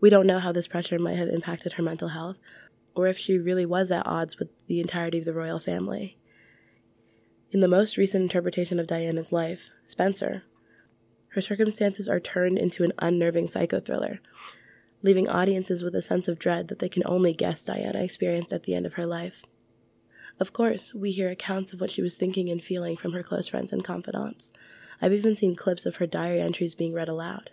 we 0.00 0.10
don't 0.10 0.26
know 0.26 0.38
how 0.38 0.52
this 0.52 0.68
pressure 0.68 0.98
might 0.98 1.16
have 1.16 1.28
impacted 1.28 1.74
her 1.74 1.82
mental 1.82 2.08
health, 2.08 2.36
or 2.94 3.06
if 3.06 3.18
she 3.18 3.38
really 3.38 3.66
was 3.66 3.90
at 3.90 4.06
odds 4.06 4.38
with 4.38 4.48
the 4.66 4.80
entirety 4.80 5.18
of 5.18 5.24
the 5.24 5.32
royal 5.32 5.58
family. 5.58 6.16
In 7.50 7.60
the 7.60 7.68
most 7.68 7.96
recent 7.96 8.22
interpretation 8.22 8.78
of 8.78 8.86
Diana's 8.86 9.32
life, 9.32 9.70
Spencer, 9.84 10.44
her 11.36 11.42
circumstances 11.42 12.08
are 12.08 12.18
turned 12.18 12.56
into 12.56 12.82
an 12.82 12.94
unnerving 12.98 13.44
psychothriller, 13.44 14.20
leaving 15.02 15.28
audiences 15.28 15.84
with 15.84 15.94
a 15.94 16.00
sense 16.00 16.28
of 16.28 16.38
dread 16.38 16.68
that 16.68 16.78
they 16.78 16.88
can 16.88 17.02
only 17.04 17.34
guess 17.34 17.62
Diana 17.62 18.02
experienced 18.02 18.54
at 18.54 18.62
the 18.62 18.74
end 18.74 18.86
of 18.86 18.94
her 18.94 19.04
life. 19.04 19.44
Of 20.40 20.54
course, 20.54 20.94
we 20.94 21.12
hear 21.12 21.28
accounts 21.28 21.74
of 21.74 21.80
what 21.82 21.90
she 21.90 22.00
was 22.00 22.16
thinking 22.16 22.48
and 22.48 22.64
feeling 22.64 22.96
from 22.96 23.12
her 23.12 23.22
close 23.22 23.48
friends 23.48 23.70
and 23.70 23.84
confidants. 23.84 24.50
I've 25.02 25.12
even 25.12 25.36
seen 25.36 25.54
clips 25.54 25.84
of 25.84 25.96
her 25.96 26.06
diary 26.06 26.40
entries 26.40 26.74
being 26.74 26.94
read 26.94 27.10
aloud. 27.10 27.50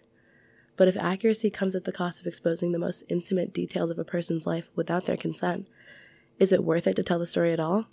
But 0.78 0.88
if 0.88 0.96
accuracy 0.96 1.50
comes 1.50 1.76
at 1.76 1.84
the 1.84 1.92
cost 1.92 2.22
of 2.22 2.26
exposing 2.28 2.72
the 2.72 2.80
most 2.80 3.04
intimate 3.10 3.54
details 3.54 3.92
of 3.92 4.00
a 4.00 4.06
person's 4.06 4.48
life 4.48 4.70
without 4.78 5.08
their 5.08 5.18
consent, 5.18 5.68
is 6.40 6.54
it 6.54 6.64
worth 6.64 6.88
it 6.88 6.96
to 6.96 7.04
tell 7.04 7.20
the 7.20 7.28
story 7.28 7.52
at 7.52 7.60
all? 7.60 7.88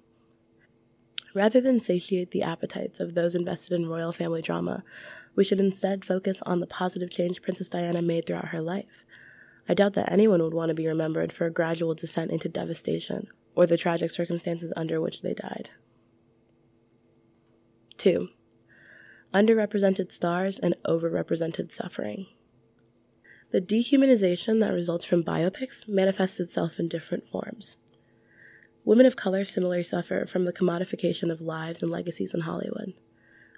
Rather 1.34 1.60
than 1.60 1.78
satiate 1.78 2.32
the 2.32 2.42
appetites 2.42 2.98
of 2.98 3.14
those 3.14 3.34
invested 3.34 3.78
in 3.78 3.88
royal 3.88 4.12
family 4.12 4.42
drama, 4.42 4.82
we 5.34 5.44
should 5.44 5.60
instead 5.60 6.04
focus 6.04 6.42
on 6.42 6.60
the 6.60 6.66
positive 6.66 7.10
change 7.10 7.42
Princess 7.42 7.68
Diana 7.68 8.02
made 8.02 8.26
throughout 8.26 8.48
her 8.48 8.60
life. 8.60 9.04
I 9.68 9.74
doubt 9.74 9.94
that 9.94 10.10
anyone 10.10 10.42
would 10.42 10.54
want 10.54 10.70
to 10.70 10.74
be 10.74 10.88
remembered 10.88 11.32
for 11.32 11.46
a 11.46 11.50
gradual 11.50 11.94
descent 11.94 12.30
into 12.30 12.48
devastation 12.48 13.28
or 13.54 13.66
the 13.66 13.76
tragic 13.76 14.10
circumstances 14.10 14.72
under 14.76 15.00
which 15.00 15.22
they 15.22 15.34
died. 15.34 15.70
2. 17.98 18.28
Underrepresented 19.32 20.10
stars 20.10 20.58
and 20.58 20.74
overrepresented 20.86 21.70
suffering. 21.70 22.26
The 23.50 23.60
dehumanization 23.60 24.60
that 24.60 24.72
results 24.72 25.04
from 25.04 25.24
biopics 25.24 25.88
manifests 25.88 26.40
itself 26.40 26.78
in 26.78 26.88
different 26.88 27.28
forms. 27.28 27.76
Women 28.84 29.06
of 29.06 29.16
color 29.16 29.44
similarly 29.44 29.82
suffer 29.82 30.24
from 30.24 30.44
the 30.44 30.52
commodification 30.52 31.30
of 31.30 31.40
lives 31.40 31.82
and 31.82 31.90
legacies 31.90 32.32
in 32.32 32.40
Hollywood. 32.40 32.94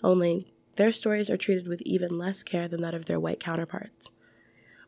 Only, 0.03 0.52
their 0.77 0.93
stories 0.93 1.29
are 1.29 1.37
treated 1.37 1.69
with 1.69 1.83
even 1.83 2.19
less 2.19 2.43
care 2.43 2.69
than 2.69 2.83
that 2.83 2.95
of 2.95 3.05
their 3.05 3.21
white 3.21 3.41
counterparts. 3.41 4.11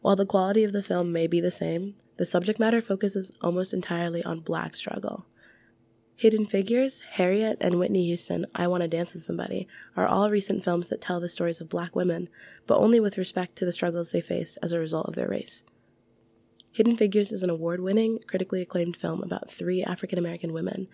While 0.01 0.17
the 0.17 0.27
quality 0.27 0.65
of 0.65 0.73
the 0.73 0.83
film 0.83 1.13
may 1.13 1.27
be 1.27 1.41
the 1.41 1.51
same, 1.51 1.95
the 2.17 2.27
subject 2.27 2.59
matter 2.59 2.81
focuses 2.81 3.33
almost 3.41 3.73
entirely 3.73 4.23
on 4.23 4.41
black 4.41 4.77
struggle. 4.77 5.27
Hidden 6.17 6.47
Figures, 6.47 7.01
Harriet, 7.01 7.59
and 7.61 7.79
Whitney 7.79 8.07
Houston, 8.07 8.47
I 8.55 8.69
Want 8.69 8.83
to 8.83 8.89
Dance 8.89 9.15
with 9.15 9.25
Somebody, 9.25 9.67
are 9.97 10.07
all 10.07 10.31
recent 10.31 10.63
films 10.63 10.89
that 10.89 11.01
tell 11.01 11.19
the 11.19 11.29
stories 11.29 11.61
of 11.61 11.69
black 11.69 11.97
women, 11.97 12.29
but 12.67 12.79
only 12.79 13.01
with 13.01 13.19
respect 13.19 13.57
to 13.57 13.65
the 13.65 13.73
struggles 13.73 14.11
they 14.11 14.21
faced 14.21 14.57
as 14.63 14.71
a 14.71 14.79
result 14.79 15.07
of 15.07 15.17
their 15.17 15.29
race. 15.29 15.65
Hidden 16.71 16.97
Figures 16.97 17.33
is 17.33 17.43
an 17.43 17.51
award 17.51 17.81
winning, 17.81 18.21
critically 18.27 18.63
acclaimed 18.63 18.97
film 18.97 19.23
about 19.23 19.51
three 19.51 19.83
African 19.83 20.19
American 20.19 20.53
women 20.53 20.87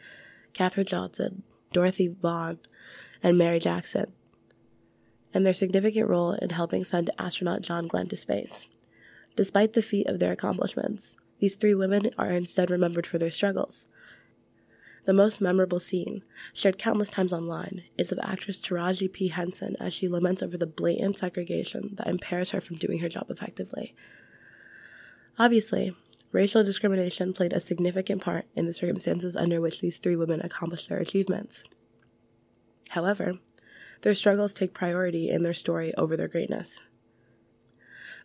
Katherine 0.53 0.87
Johnson, 0.87 1.43
Dorothy 1.73 2.09
Vaughan, 2.09 2.59
and 3.23 3.37
Mary 3.37 3.59
Jackson, 3.59 4.13
and 5.33 5.45
their 5.45 5.55
significant 5.55 6.09
role 6.09 6.33
in 6.33 6.51
helping 6.51 6.85
send 6.85 7.11
astronaut 7.19 7.63
John 7.63 7.87
Glenn 7.87 8.09
to 8.09 8.17
space. 8.17 8.67
Despite 9.37 9.73
the 9.73 9.83
feat 9.83 10.07
of 10.07 10.19
their 10.19 10.33
accomplishments, 10.33 11.17
these 11.39 11.57
three 11.57 11.75
women 11.75 12.11
are 12.19 12.31
instead 12.31 12.71
remembered 12.71 13.07
for 13.07 13.19
their 13.19 13.31
struggles. 13.31 13.87
The 15.07 15.15
most 15.15 15.41
memorable 15.41 15.81
scene, 15.81 16.23
shared 16.53 16.79
countless 16.79 17.09
times 17.09 17.33
online, 17.33 17.85
is 17.97 18.13
of 18.13 18.19
actress 18.23 18.61
Taraji 18.61 19.11
P. 19.11 19.29
Henson 19.29 19.75
as 19.81 19.95
she 19.95 20.09
laments 20.09 20.43
over 20.43 20.59
the 20.59 20.67
blatant 20.67 21.19
segregation 21.19 21.95
that 21.95 22.07
impairs 22.07 22.51
her 22.51 22.61
from 22.61 22.77
doing 22.77 22.99
her 22.99 23.09
job 23.09 23.27
effectively. 23.31 23.95
Obviously, 25.39 25.97
racial 26.33 26.63
discrimination 26.63 27.33
played 27.33 27.55
a 27.55 27.61
significant 27.61 28.21
part 28.21 28.45
in 28.55 28.67
the 28.67 28.75
circumstances 28.75 29.37
under 29.37 29.61
which 29.61 29.81
these 29.81 29.97
three 29.97 30.17
women 30.17 30.41
accomplished 30.43 30.91
their 30.91 30.99
achievements. 30.99 31.65
However, 32.91 33.39
their 34.03 34.15
struggles 34.15 34.53
take 34.53 34.75
priority 34.75 35.29
in 35.29 35.43
their 35.43 35.55
story 35.55 35.95
over 35.95 36.17
their 36.17 36.29
greatness. 36.29 36.81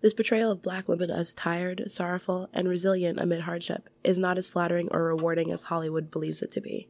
This 0.01 0.13
portrayal 0.13 0.51
of 0.51 0.61
black 0.61 0.87
women 0.87 1.09
as 1.09 1.33
tired, 1.33 1.89
sorrowful, 1.89 2.49
and 2.53 2.67
resilient 2.67 3.19
amid 3.19 3.41
hardship 3.41 3.89
is 4.03 4.19
not 4.19 4.37
as 4.37 4.49
flattering 4.49 4.87
or 4.91 5.03
rewarding 5.03 5.51
as 5.51 5.63
Hollywood 5.63 6.11
believes 6.11 6.41
it 6.41 6.51
to 6.51 6.61
be. 6.61 6.89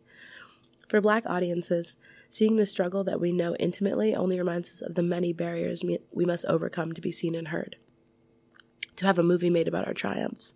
For 0.88 1.02
black 1.02 1.24
audiences, 1.26 1.96
seeing 2.30 2.58
the 2.58 2.66
struggle 2.66 3.04
that 3.06 3.22
we 3.22 3.32
know 3.32 3.56
intimately 3.56 4.14
only 4.14 4.38
reminds 4.38 4.70
us 4.74 4.82
of 4.82 4.96
the 4.96 5.04
many 5.04 5.34
barriers 5.34 5.84
we 5.84 6.26
must 6.26 6.46
overcome 6.46 6.94
to 6.94 7.02
be 7.02 7.12
seen 7.12 7.36
and 7.36 7.50
heard. 7.50 7.78
To 8.98 9.06
have 9.06 9.20
a 9.20 9.24
movie 9.24 9.50
made 9.50 9.68
about 9.68 9.88
our 9.88 9.94
triumphs. 9.94 10.54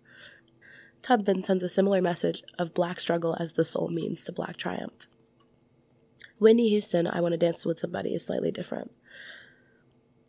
Tubman 1.02 1.42
sends 1.42 1.62
a 1.62 1.68
similar 1.68 2.02
message 2.02 2.42
of 2.58 2.74
black 2.74 3.00
struggle 3.00 3.36
as 3.40 3.54
the 3.54 3.64
sole 3.64 3.88
means 3.88 4.24
to 4.24 4.32
black 4.32 4.56
triumph. 4.56 5.08
Whitney 6.40 6.70
Houston, 6.70 7.06
I 7.06 7.20
Want 7.20 7.32
to 7.32 7.38
Dance 7.38 7.66
with 7.66 7.78
Somebody 7.78 8.14
is 8.14 8.24
slightly 8.24 8.50
different. 8.50 8.90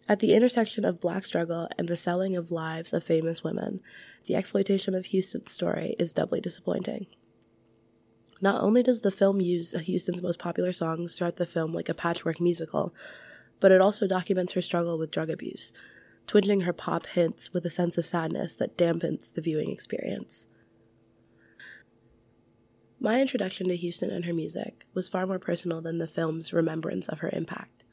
At 0.10 0.20
the 0.20 0.34
intersection 0.34 0.84
of 0.84 1.00
black 1.00 1.26
struggle 1.26 1.70
and 1.78 1.88
the 1.88 1.96
selling 1.96 2.36
of 2.36 2.52
lives 2.52 2.92
of 2.92 3.02
famous 3.02 3.46
women, 3.46 3.80
the 4.26 4.36
exploitation 4.36 4.94
of 4.94 5.06
Houston's 5.06 5.52
story 5.52 5.96
is 5.98 6.12
doubly 6.12 6.42
disappointing. 6.42 7.08
Not 8.42 8.62
only 8.62 8.84
does 8.84 9.04
the 9.04 9.10
film 9.10 9.40
use 9.40 9.72
Houston's 9.72 10.22
most 10.22 10.38
popular 10.38 10.74
songs 10.74 11.16
throughout 11.16 11.38
the 11.38 11.46
film 11.46 11.72
like 11.72 11.88
a 11.88 11.94
patchwork 11.94 12.42
musical, 12.42 12.94
but 13.62 13.72
it 13.72 13.80
also 13.80 14.06
documents 14.06 14.52
her 14.52 14.62
struggle 14.62 14.98
with 14.98 15.12
drug 15.12 15.30
abuse, 15.30 15.72
twinging 16.28 16.64
her 16.64 16.74
pop 16.74 17.06
hints 17.06 17.54
with 17.54 17.66
a 17.66 17.70
sense 17.70 17.98
of 17.98 18.06
sadness 18.06 18.54
that 18.56 18.78
dampens 18.78 19.32
the 19.32 19.42
viewing 19.42 19.72
experience. 19.72 20.48
My 23.04 23.20
introduction 23.20 23.68
to 23.68 23.76
Houston 23.76 24.12
and 24.12 24.26
her 24.26 24.34
music 24.34 24.86
was 24.94 25.10
far 25.10 25.26
more 25.26 25.40
personal 25.40 25.82
than 25.82 25.98
the 25.98 26.06
film's 26.06 26.54
remembrance 26.54 27.10
of 27.10 27.22
her 27.22 27.32
impact. 27.34 27.84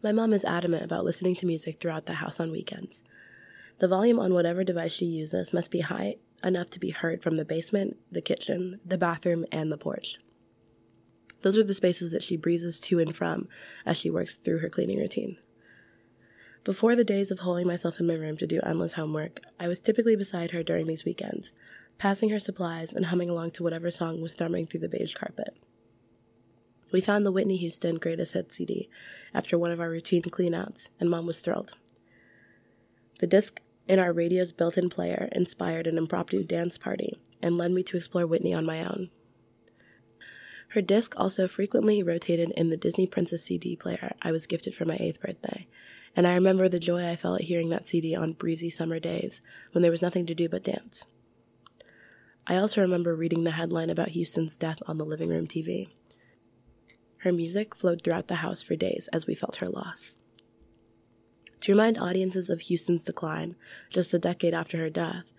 My 0.00 0.12
mom 0.12 0.32
is 0.32 0.44
adamant 0.44 0.84
about 0.84 1.04
listening 1.04 1.34
to 1.36 1.46
music 1.46 1.80
throughout 1.80 2.06
the 2.06 2.14
house 2.14 2.38
on 2.38 2.52
weekends. 2.52 3.02
The 3.80 3.88
volume 3.88 4.20
on 4.20 4.32
whatever 4.32 4.62
device 4.62 4.92
she 4.92 5.06
uses 5.06 5.52
must 5.52 5.72
be 5.72 5.80
high 5.80 6.18
enough 6.44 6.70
to 6.70 6.78
be 6.78 6.90
heard 6.90 7.20
from 7.20 7.34
the 7.34 7.44
basement, 7.44 7.96
the 8.12 8.20
kitchen, 8.20 8.78
the 8.86 8.96
bathroom, 8.96 9.44
and 9.50 9.72
the 9.72 9.76
porch. 9.76 10.18
Those 11.40 11.58
are 11.58 11.64
the 11.64 11.74
spaces 11.74 12.12
that 12.12 12.22
she 12.22 12.36
breezes 12.36 12.78
to 12.78 13.00
and 13.00 13.16
from 13.16 13.48
as 13.84 13.96
she 13.96 14.08
works 14.08 14.36
through 14.36 14.58
her 14.58 14.68
cleaning 14.68 15.00
routine. 15.00 15.36
Before 16.62 16.94
the 16.94 17.02
days 17.02 17.32
of 17.32 17.40
holding 17.40 17.66
myself 17.66 17.98
in 17.98 18.06
my 18.06 18.14
room 18.14 18.36
to 18.36 18.46
do 18.46 18.60
endless 18.64 18.92
homework, 18.92 19.40
I 19.58 19.66
was 19.66 19.80
typically 19.80 20.14
beside 20.14 20.52
her 20.52 20.62
during 20.62 20.86
these 20.86 21.04
weekends, 21.04 21.52
passing 22.02 22.30
her 22.30 22.40
supplies 22.40 22.92
and 22.92 23.06
humming 23.06 23.30
along 23.30 23.48
to 23.48 23.62
whatever 23.62 23.88
song 23.88 24.20
was 24.20 24.34
thrumming 24.34 24.66
through 24.66 24.80
the 24.80 24.88
beige 24.88 25.14
carpet. 25.14 25.56
We 26.90 27.00
found 27.00 27.24
the 27.24 27.30
Whitney 27.30 27.56
Houston 27.58 27.94
Greatest 27.94 28.32
Hits 28.32 28.56
CD 28.56 28.90
after 29.32 29.56
one 29.56 29.70
of 29.70 29.78
our 29.78 29.88
routine 29.88 30.22
cleanouts, 30.22 30.88
and 30.98 31.08
Mom 31.08 31.26
was 31.26 31.38
thrilled. 31.38 31.74
The 33.20 33.28
disc 33.28 33.60
in 33.86 34.00
our 34.00 34.12
radio's 34.12 34.50
built 34.50 34.76
in 34.76 34.90
player 34.90 35.28
inspired 35.30 35.86
an 35.86 35.96
impromptu 35.96 36.42
dance 36.42 36.76
party 36.76 37.20
and 37.40 37.56
led 37.56 37.70
me 37.70 37.84
to 37.84 37.96
explore 37.96 38.26
Whitney 38.26 38.52
on 38.52 38.66
my 38.66 38.80
own. 38.80 39.10
Her 40.70 40.82
disc 40.82 41.14
also 41.16 41.46
frequently 41.46 42.02
rotated 42.02 42.50
in 42.56 42.70
the 42.70 42.76
Disney 42.76 43.06
Princess 43.06 43.44
CD 43.44 43.76
player 43.76 44.16
I 44.22 44.32
was 44.32 44.48
gifted 44.48 44.74
for 44.74 44.84
my 44.84 44.96
eighth 44.98 45.20
birthday, 45.20 45.68
and 46.16 46.26
I 46.26 46.34
remember 46.34 46.68
the 46.68 46.80
joy 46.80 47.08
I 47.08 47.14
felt 47.14 47.42
at 47.42 47.46
hearing 47.46 47.70
that 47.70 47.86
CD 47.86 48.16
on 48.16 48.32
breezy 48.32 48.70
summer 48.70 48.98
days 48.98 49.40
when 49.70 49.82
there 49.82 49.92
was 49.92 50.02
nothing 50.02 50.26
to 50.26 50.34
do 50.34 50.48
but 50.48 50.64
dance. 50.64 51.06
I 52.44 52.56
also 52.56 52.80
remember 52.80 53.14
reading 53.14 53.44
the 53.44 53.52
headline 53.52 53.88
about 53.88 54.08
Houston's 54.08 54.58
death 54.58 54.78
on 54.88 54.98
the 54.98 55.04
living 55.04 55.28
room 55.28 55.46
TV. 55.46 55.88
Her 57.18 57.32
music 57.32 57.72
flowed 57.72 58.02
throughout 58.02 58.26
the 58.26 58.36
house 58.36 58.64
for 58.64 58.74
days 58.74 59.08
as 59.12 59.28
we 59.28 59.34
felt 59.36 59.56
her 59.56 59.68
loss. 59.68 60.16
To 61.60 61.70
remind 61.70 62.00
audiences 62.00 62.50
of 62.50 62.62
Houston's 62.62 63.04
decline, 63.04 63.54
just 63.90 64.12
a 64.12 64.18
decade 64.18 64.54
after 64.54 64.78
her 64.78 64.90
death, 64.90 65.32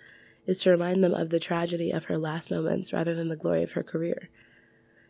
is 0.46 0.60
to 0.60 0.70
remind 0.70 1.04
them 1.04 1.14
of 1.14 1.30
the 1.30 1.42
tragedy 1.42 1.92
of 1.92 2.06
her 2.06 2.18
last 2.18 2.50
moments 2.50 2.94
rather 2.94 3.14
than 3.14 3.28
the 3.28 3.36
glory 3.36 3.64
of 3.64 3.74
her 3.74 3.84
career. 3.84 4.30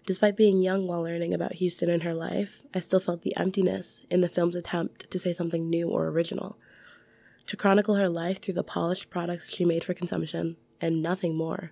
Despite 0.08 0.36
being 0.36 0.64
young 0.64 0.88
while 0.88 1.04
learning 1.04 1.32
about 1.32 1.54
Houston 1.54 1.92
and 1.92 2.02
her 2.02 2.16
life, 2.16 2.64
I 2.74 2.80
still 2.80 3.00
felt 3.00 3.22
the 3.22 3.38
emptiness 3.38 4.04
in 4.10 4.22
the 4.22 4.28
film's 4.28 4.56
attempt 4.56 5.12
to 5.12 5.20
say 5.20 5.32
something 5.32 5.70
new 5.70 5.90
or 5.90 6.08
original. 6.08 6.58
To 7.48 7.56
chronicle 7.56 7.96
her 7.96 8.10
life 8.10 8.42
through 8.42 8.56
the 8.56 8.64
polished 8.64 9.12
products 9.12 9.54
she 9.54 9.64
made 9.64 9.84
for 9.84 9.94
consumption, 9.94 10.58
and 10.82 11.02
nothing 11.02 11.36
more, 11.36 11.72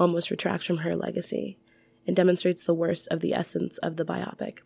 almost 0.00 0.30
retracts 0.30 0.66
from 0.66 0.78
her 0.78 0.96
legacy 0.96 1.58
and 2.06 2.16
demonstrates 2.16 2.64
the 2.64 2.74
worst 2.74 3.06
of 3.08 3.20
the 3.20 3.34
essence 3.34 3.78
of 3.78 3.96
the 3.96 4.04
biopic. 4.04 4.60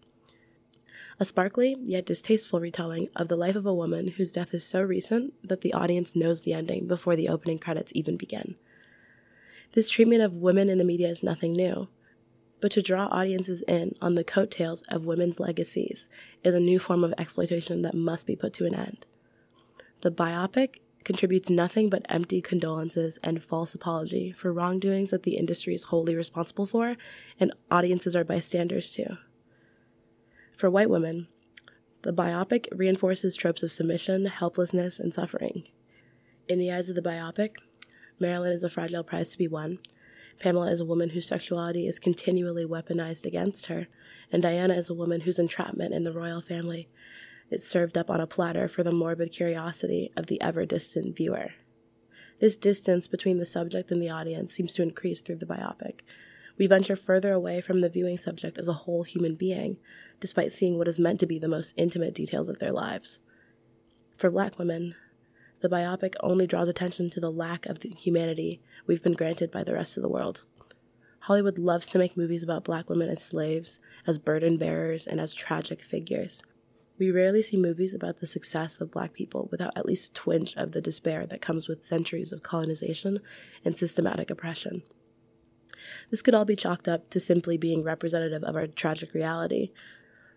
A 1.20 1.24
sparkly 1.24 1.76
yet 1.82 2.06
distasteful 2.06 2.60
retelling 2.60 3.08
of 3.14 3.28
the 3.28 3.36
life 3.36 3.56
of 3.56 3.66
a 3.66 3.74
woman 3.74 4.08
whose 4.08 4.32
death 4.32 4.54
is 4.54 4.64
so 4.64 4.80
recent 4.80 5.34
that 5.46 5.60
the 5.60 5.74
audience 5.74 6.16
knows 6.16 6.42
the 6.42 6.54
ending 6.54 6.86
before 6.86 7.16
the 7.16 7.28
opening 7.28 7.58
credits 7.58 7.92
even 7.94 8.16
begin. 8.16 8.56
This 9.72 9.90
treatment 9.90 10.22
of 10.22 10.36
women 10.36 10.70
in 10.70 10.78
the 10.78 10.84
media 10.84 11.08
is 11.08 11.22
nothing 11.22 11.52
new 11.52 11.88
but 12.64 12.72
to 12.72 12.80
draw 12.80 13.08
audiences 13.10 13.60
in 13.68 13.92
on 14.00 14.14
the 14.14 14.24
coattails 14.24 14.80
of 14.88 15.04
women's 15.04 15.38
legacies 15.38 16.08
is 16.42 16.54
a 16.54 16.58
new 16.58 16.78
form 16.78 17.04
of 17.04 17.12
exploitation 17.18 17.82
that 17.82 17.92
must 17.92 18.26
be 18.26 18.34
put 18.34 18.54
to 18.54 18.64
an 18.64 18.74
end. 18.74 19.04
The 20.00 20.10
biopic 20.10 20.76
contributes 21.04 21.50
nothing 21.50 21.90
but 21.90 22.06
empty 22.08 22.40
condolences 22.40 23.18
and 23.22 23.42
false 23.42 23.74
apology 23.74 24.32
for 24.32 24.52
wrongdoings 24.52 25.10
that 25.10 25.22
the 25.22 25.36
industry 25.36 25.74
is 25.74 25.84
wholly 25.84 26.14
responsible 26.14 26.66
for 26.66 26.96
and 27.38 27.52
audiences 27.70 28.16
are 28.16 28.24
bystanders 28.24 28.92
to. 28.92 29.18
For 30.56 30.70
white 30.70 30.90
women, 30.90 31.28
the 32.02 32.12
biopic 32.12 32.66
reinforces 32.72 33.36
tropes 33.36 33.62
of 33.62 33.72
submission, 33.72 34.26
helplessness, 34.26 34.98
and 34.98 35.12
suffering. 35.12 35.64
In 36.48 36.58
the 36.58 36.72
eyes 36.72 36.88
of 36.88 36.94
the 36.94 37.02
biopic, 37.02 37.56
Marilyn 38.18 38.52
is 38.52 38.62
a 38.62 38.68
fragile 38.68 39.02
prize 39.02 39.30
to 39.30 39.38
be 39.38 39.48
won, 39.48 39.78
Pamela 40.38 40.70
is 40.70 40.80
a 40.80 40.84
woman 40.84 41.10
whose 41.10 41.26
sexuality 41.26 41.86
is 41.86 41.98
continually 41.98 42.64
weaponized 42.64 43.24
against 43.24 43.66
her, 43.66 43.86
and 44.32 44.42
Diana 44.42 44.74
is 44.74 44.88
a 44.88 44.94
woman 44.94 45.22
whose 45.22 45.38
entrapment 45.38 45.94
in 45.94 46.04
the 46.04 46.12
royal 46.12 46.40
family 46.40 46.88
served 47.62 47.96
up 47.96 48.10
on 48.10 48.20
a 48.20 48.26
platter 48.26 48.68
for 48.68 48.82
the 48.82 48.92
morbid 48.92 49.32
curiosity 49.32 50.10
of 50.16 50.26
the 50.26 50.40
ever 50.40 50.64
distant 50.66 51.16
viewer. 51.16 51.50
This 52.40 52.56
distance 52.56 53.06
between 53.06 53.38
the 53.38 53.46
subject 53.46 53.90
and 53.90 54.02
the 54.02 54.10
audience 54.10 54.52
seems 54.52 54.72
to 54.74 54.82
increase 54.82 55.20
through 55.20 55.36
the 55.36 55.46
biopic. 55.46 56.00
We 56.58 56.66
venture 56.66 56.96
further 56.96 57.32
away 57.32 57.60
from 57.60 57.80
the 57.80 57.88
viewing 57.88 58.18
subject 58.18 58.58
as 58.58 58.68
a 58.68 58.72
whole 58.72 59.02
human 59.02 59.34
being, 59.34 59.76
despite 60.20 60.52
seeing 60.52 60.78
what 60.78 60.88
is 60.88 60.98
meant 60.98 61.20
to 61.20 61.26
be 61.26 61.38
the 61.38 61.48
most 61.48 61.74
intimate 61.76 62.14
details 62.14 62.48
of 62.48 62.58
their 62.58 62.72
lives. 62.72 63.18
For 64.16 64.30
black 64.30 64.58
women, 64.58 64.94
the 65.60 65.68
biopic 65.68 66.14
only 66.20 66.46
draws 66.46 66.68
attention 66.68 67.10
to 67.10 67.20
the 67.20 67.32
lack 67.32 67.66
of 67.66 67.80
the 67.80 67.88
humanity 67.90 68.60
we've 68.86 69.02
been 69.02 69.14
granted 69.14 69.50
by 69.50 69.64
the 69.64 69.74
rest 69.74 69.96
of 69.96 70.02
the 70.02 70.08
world. 70.08 70.44
Hollywood 71.20 71.58
loves 71.58 71.88
to 71.88 71.98
make 71.98 72.18
movies 72.18 72.42
about 72.42 72.64
black 72.64 72.90
women 72.90 73.08
as 73.08 73.22
slaves, 73.22 73.78
as 74.06 74.18
burden 74.18 74.58
bearers, 74.58 75.06
and 75.06 75.18
as 75.18 75.32
tragic 75.32 75.80
figures. 75.80 76.42
We 76.98 77.10
rarely 77.10 77.42
see 77.42 77.56
movies 77.56 77.92
about 77.92 78.20
the 78.20 78.26
success 78.26 78.80
of 78.80 78.92
black 78.92 79.12
people 79.12 79.48
without 79.50 79.76
at 79.76 79.86
least 79.86 80.10
a 80.10 80.12
twinge 80.12 80.54
of 80.56 80.72
the 80.72 80.80
despair 80.80 81.26
that 81.26 81.40
comes 81.40 81.68
with 81.68 81.82
centuries 81.82 82.32
of 82.32 82.44
colonization 82.44 83.18
and 83.64 83.76
systematic 83.76 84.30
oppression. 84.30 84.82
This 86.10 86.22
could 86.22 86.34
all 86.34 86.44
be 86.44 86.54
chalked 86.54 86.86
up 86.86 87.10
to 87.10 87.18
simply 87.18 87.56
being 87.56 87.82
representative 87.82 88.44
of 88.44 88.54
our 88.54 88.68
tragic 88.68 89.12
reality, 89.12 89.72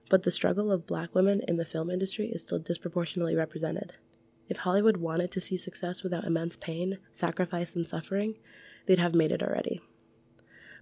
but 0.10 0.24
the 0.24 0.32
struggle 0.32 0.72
of 0.72 0.88
black 0.88 1.14
women 1.14 1.42
in 1.48 1.58
the 1.58 1.66
film 1.66 1.92
industry 1.92 2.28
is 2.28 2.42
still 2.42 2.60
disproportionately 2.60 3.36
represented. 3.36 3.94
If 4.50 4.58
Hollywood 4.58 4.98
wanted 4.98 5.32
to 5.32 5.42
see 5.42 5.58
success 5.58 6.02
without 6.02 6.24
immense 6.24 6.56
pain, 6.56 6.98
sacrifice, 7.12 7.76
and 7.76 7.88
suffering, 7.88 8.36
they'd 8.86 9.00
have 9.00 9.14
made 9.14 9.32
it 9.32 9.44
already. 9.44 9.82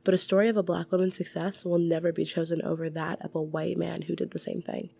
But 0.03 0.13
a 0.13 0.19
story 0.19 0.49
of 0.49 0.55
a 0.55 0.63
black 0.63 0.91
woman's 0.91 1.15
success 1.15 1.65
will 1.65 1.79
never 1.79 2.13
be 2.13 2.25
chosen 2.25 2.61
over 2.61 2.89
that 2.91 3.19
of 3.25 3.33
a 3.33 3.41
white 3.41 3.77
man 3.77 4.03
who 4.03 4.15
did 4.15 4.31
the 4.31 4.39
same 4.39 4.61
thing. 4.61 4.91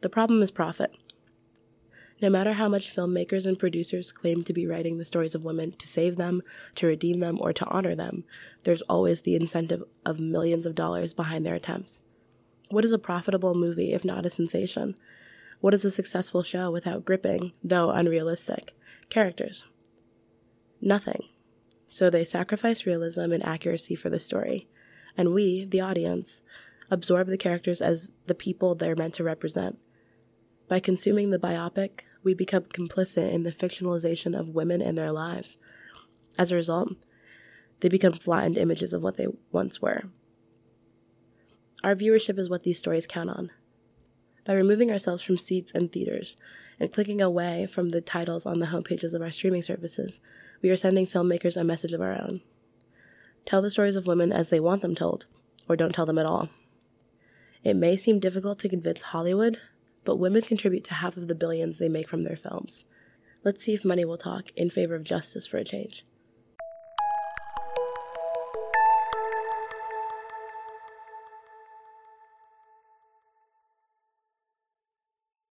The 0.00 0.08
problem 0.08 0.42
is 0.42 0.50
profit. 0.50 0.92
No 2.20 2.30
matter 2.30 2.54
how 2.54 2.68
much 2.68 2.94
filmmakers 2.94 3.46
and 3.46 3.58
producers 3.58 4.10
claim 4.10 4.42
to 4.44 4.52
be 4.52 4.66
writing 4.66 4.98
the 4.98 5.04
stories 5.04 5.34
of 5.34 5.44
women 5.44 5.72
to 5.72 5.86
save 5.86 6.16
them, 6.16 6.42
to 6.74 6.86
redeem 6.86 7.20
them, 7.20 7.38
or 7.40 7.52
to 7.52 7.66
honor 7.66 7.94
them, 7.94 8.24
there's 8.64 8.82
always 8.82 9.22
the 9.22 9.36
incentive 9.36 9.84
of 10.04 10.18
millions 10.18 10.66
of 10.66 10.74
dollars 10.74 11.14
behind 11.14 11.46
their 11.46 11.54
attempts. 11.54 12.00
What 12.70 12.84
is 12.84 12.92
a 12.92 12.98
profitable 12.98 13.54
movie 13.54 13.92
if 13.92 14.04
not 14.04 14.26
a 14.26 14.30
sensation? 14.30 14.96
What 15.60 15.74
is 15.74 15.84
a 15.84 15.90
successful 15.90 16.42
show 16.42 16.70
without 16.70 17.04
gripping, 17.04 17.52
though 17.62 17.90
unrealistic, 17.90 18.76
characters? 19.10 19.64
Nothing. 20.80 21.24
So 21.88 22.10
they 22.10 22.24
sacrifice 22.24 22.86
realism 22.86 23.32
and 23.32 23.44
accuracy 23.44 23.94
for 23.94 24.10
the 24.10 24.20
story. 24.20 24.68
And 25.16 25.32
we, 25.32 25.64
the 25.64 25.80
audience, 25.80 26.42
absorb 26.90 27.28
the 27.28 27.36
characters 27.36 27.80
as 27.80 28.10
the 28.26 28.34
people 28.34 28.74
they're 28.74 28.96
meant 28.96 29.14
to 29.14 29.24
represent. 29.24 29.78
By 30.68 30.80
consuming 30.80 31.30
the 31.30 31.38
biopic, 31.38 32.00
we 32.22 32.34
become 32.34 32.64
complicit 32.64 33.32
in 33.32 33.42
the 33.42 33.52
fictionalization 33.52 34.38
of 34.38 34.50
women 34.50 34.82
and 34.82 34.98
their 34.98 35.12
lives. 35.12 35.56
As 36.38 36.52
a 36.52 36.56
result, 36.56 36.92
they 37.80 37.88
become 37.88 38.12
flattened 38.12 38.58
images 38.58 38.92
of 38.92 39.02
what 39.02 39.16
they 39.16 39.28
once 39.50 39.80
were. 39.80 40.04
Our 41.82 41.94
viewership 41.94 42.38
is 42.38 42.50
what 42.50 42.64
these 42.64 42.78
stories 42.78 43.06
count 43.06 43.30
on 43.30 43.50
by 44.48 44.54
removing 44.54 44.90
ourselves 44.90 45.22
from 45.22 45.36
seats 45.36 45.72
and 45.72 45.92
theaters 45.92 46.38
and 46.80 46.90
clicking 46.90 47.20
away 47.20 47.66
from 47.66 47.90
the 47.90 48.00
titles 48.00 48.46
on 48.46 48.60
the 48.60 48.66
homepages 48.66 49.12
of 49.12 49.20
our 49.20 49.30
streaming 49.30 49.60
services, 49.60 50.20
we 50.62 50.70
are 50.70 50.76
sending 50.76 51.06
filmmakers 51.06 51.54
a 51.54 51.62
message 51.62 51.92
of 51.92 52.00
our 52.00 52.14
own. 52.14 52.40
Tell 53.44 53.60
the 53.60 53.70
stories 53.70 53.94
of 53.94 54.06
women 54.06 54.32
as 54.32 54.48
they 54.48 54.58
want 54.58 54.80
them 54.80 54.94
told, 54.94 55.26
or 55.68 55.76
don't 55.76 55.94
tell 55.94 56.06
them 56.06 56.18
at 56.18 56.24
all. 56.24 56.48
It 57.62 57.76
may 57.76 57.94
seem 57.98 58.20
difficult 58.20 58.58
to 58.60 58.70
convince 58.70 59.02
Hollywood, 59.02 59.58
but 60.04 60.16
women 60.16 60.42
contribute 60.42 60.84
to 60.84 60.94
half 60.94 61.16
of 61.16 61.28
the 61.28 61.34
billions 61.34 61.78
they 61.78 61.88
make 61.88 62.08
from 62.08 62.22
their 62.22 62.36
films. 62.36 62.84
Let's 63.44 63.62
see 63.62 63.74
if 63.74 63.84
money 63.84 64.04
will 64.04 64.18
talk 64.18 64.50
in 64.56 64.70
favor 64.70 64.94
of 64.94 65.04
justice 65.04 65.46
for 65.46 65.58
a 65.58 65.64
change. 65.64 66.04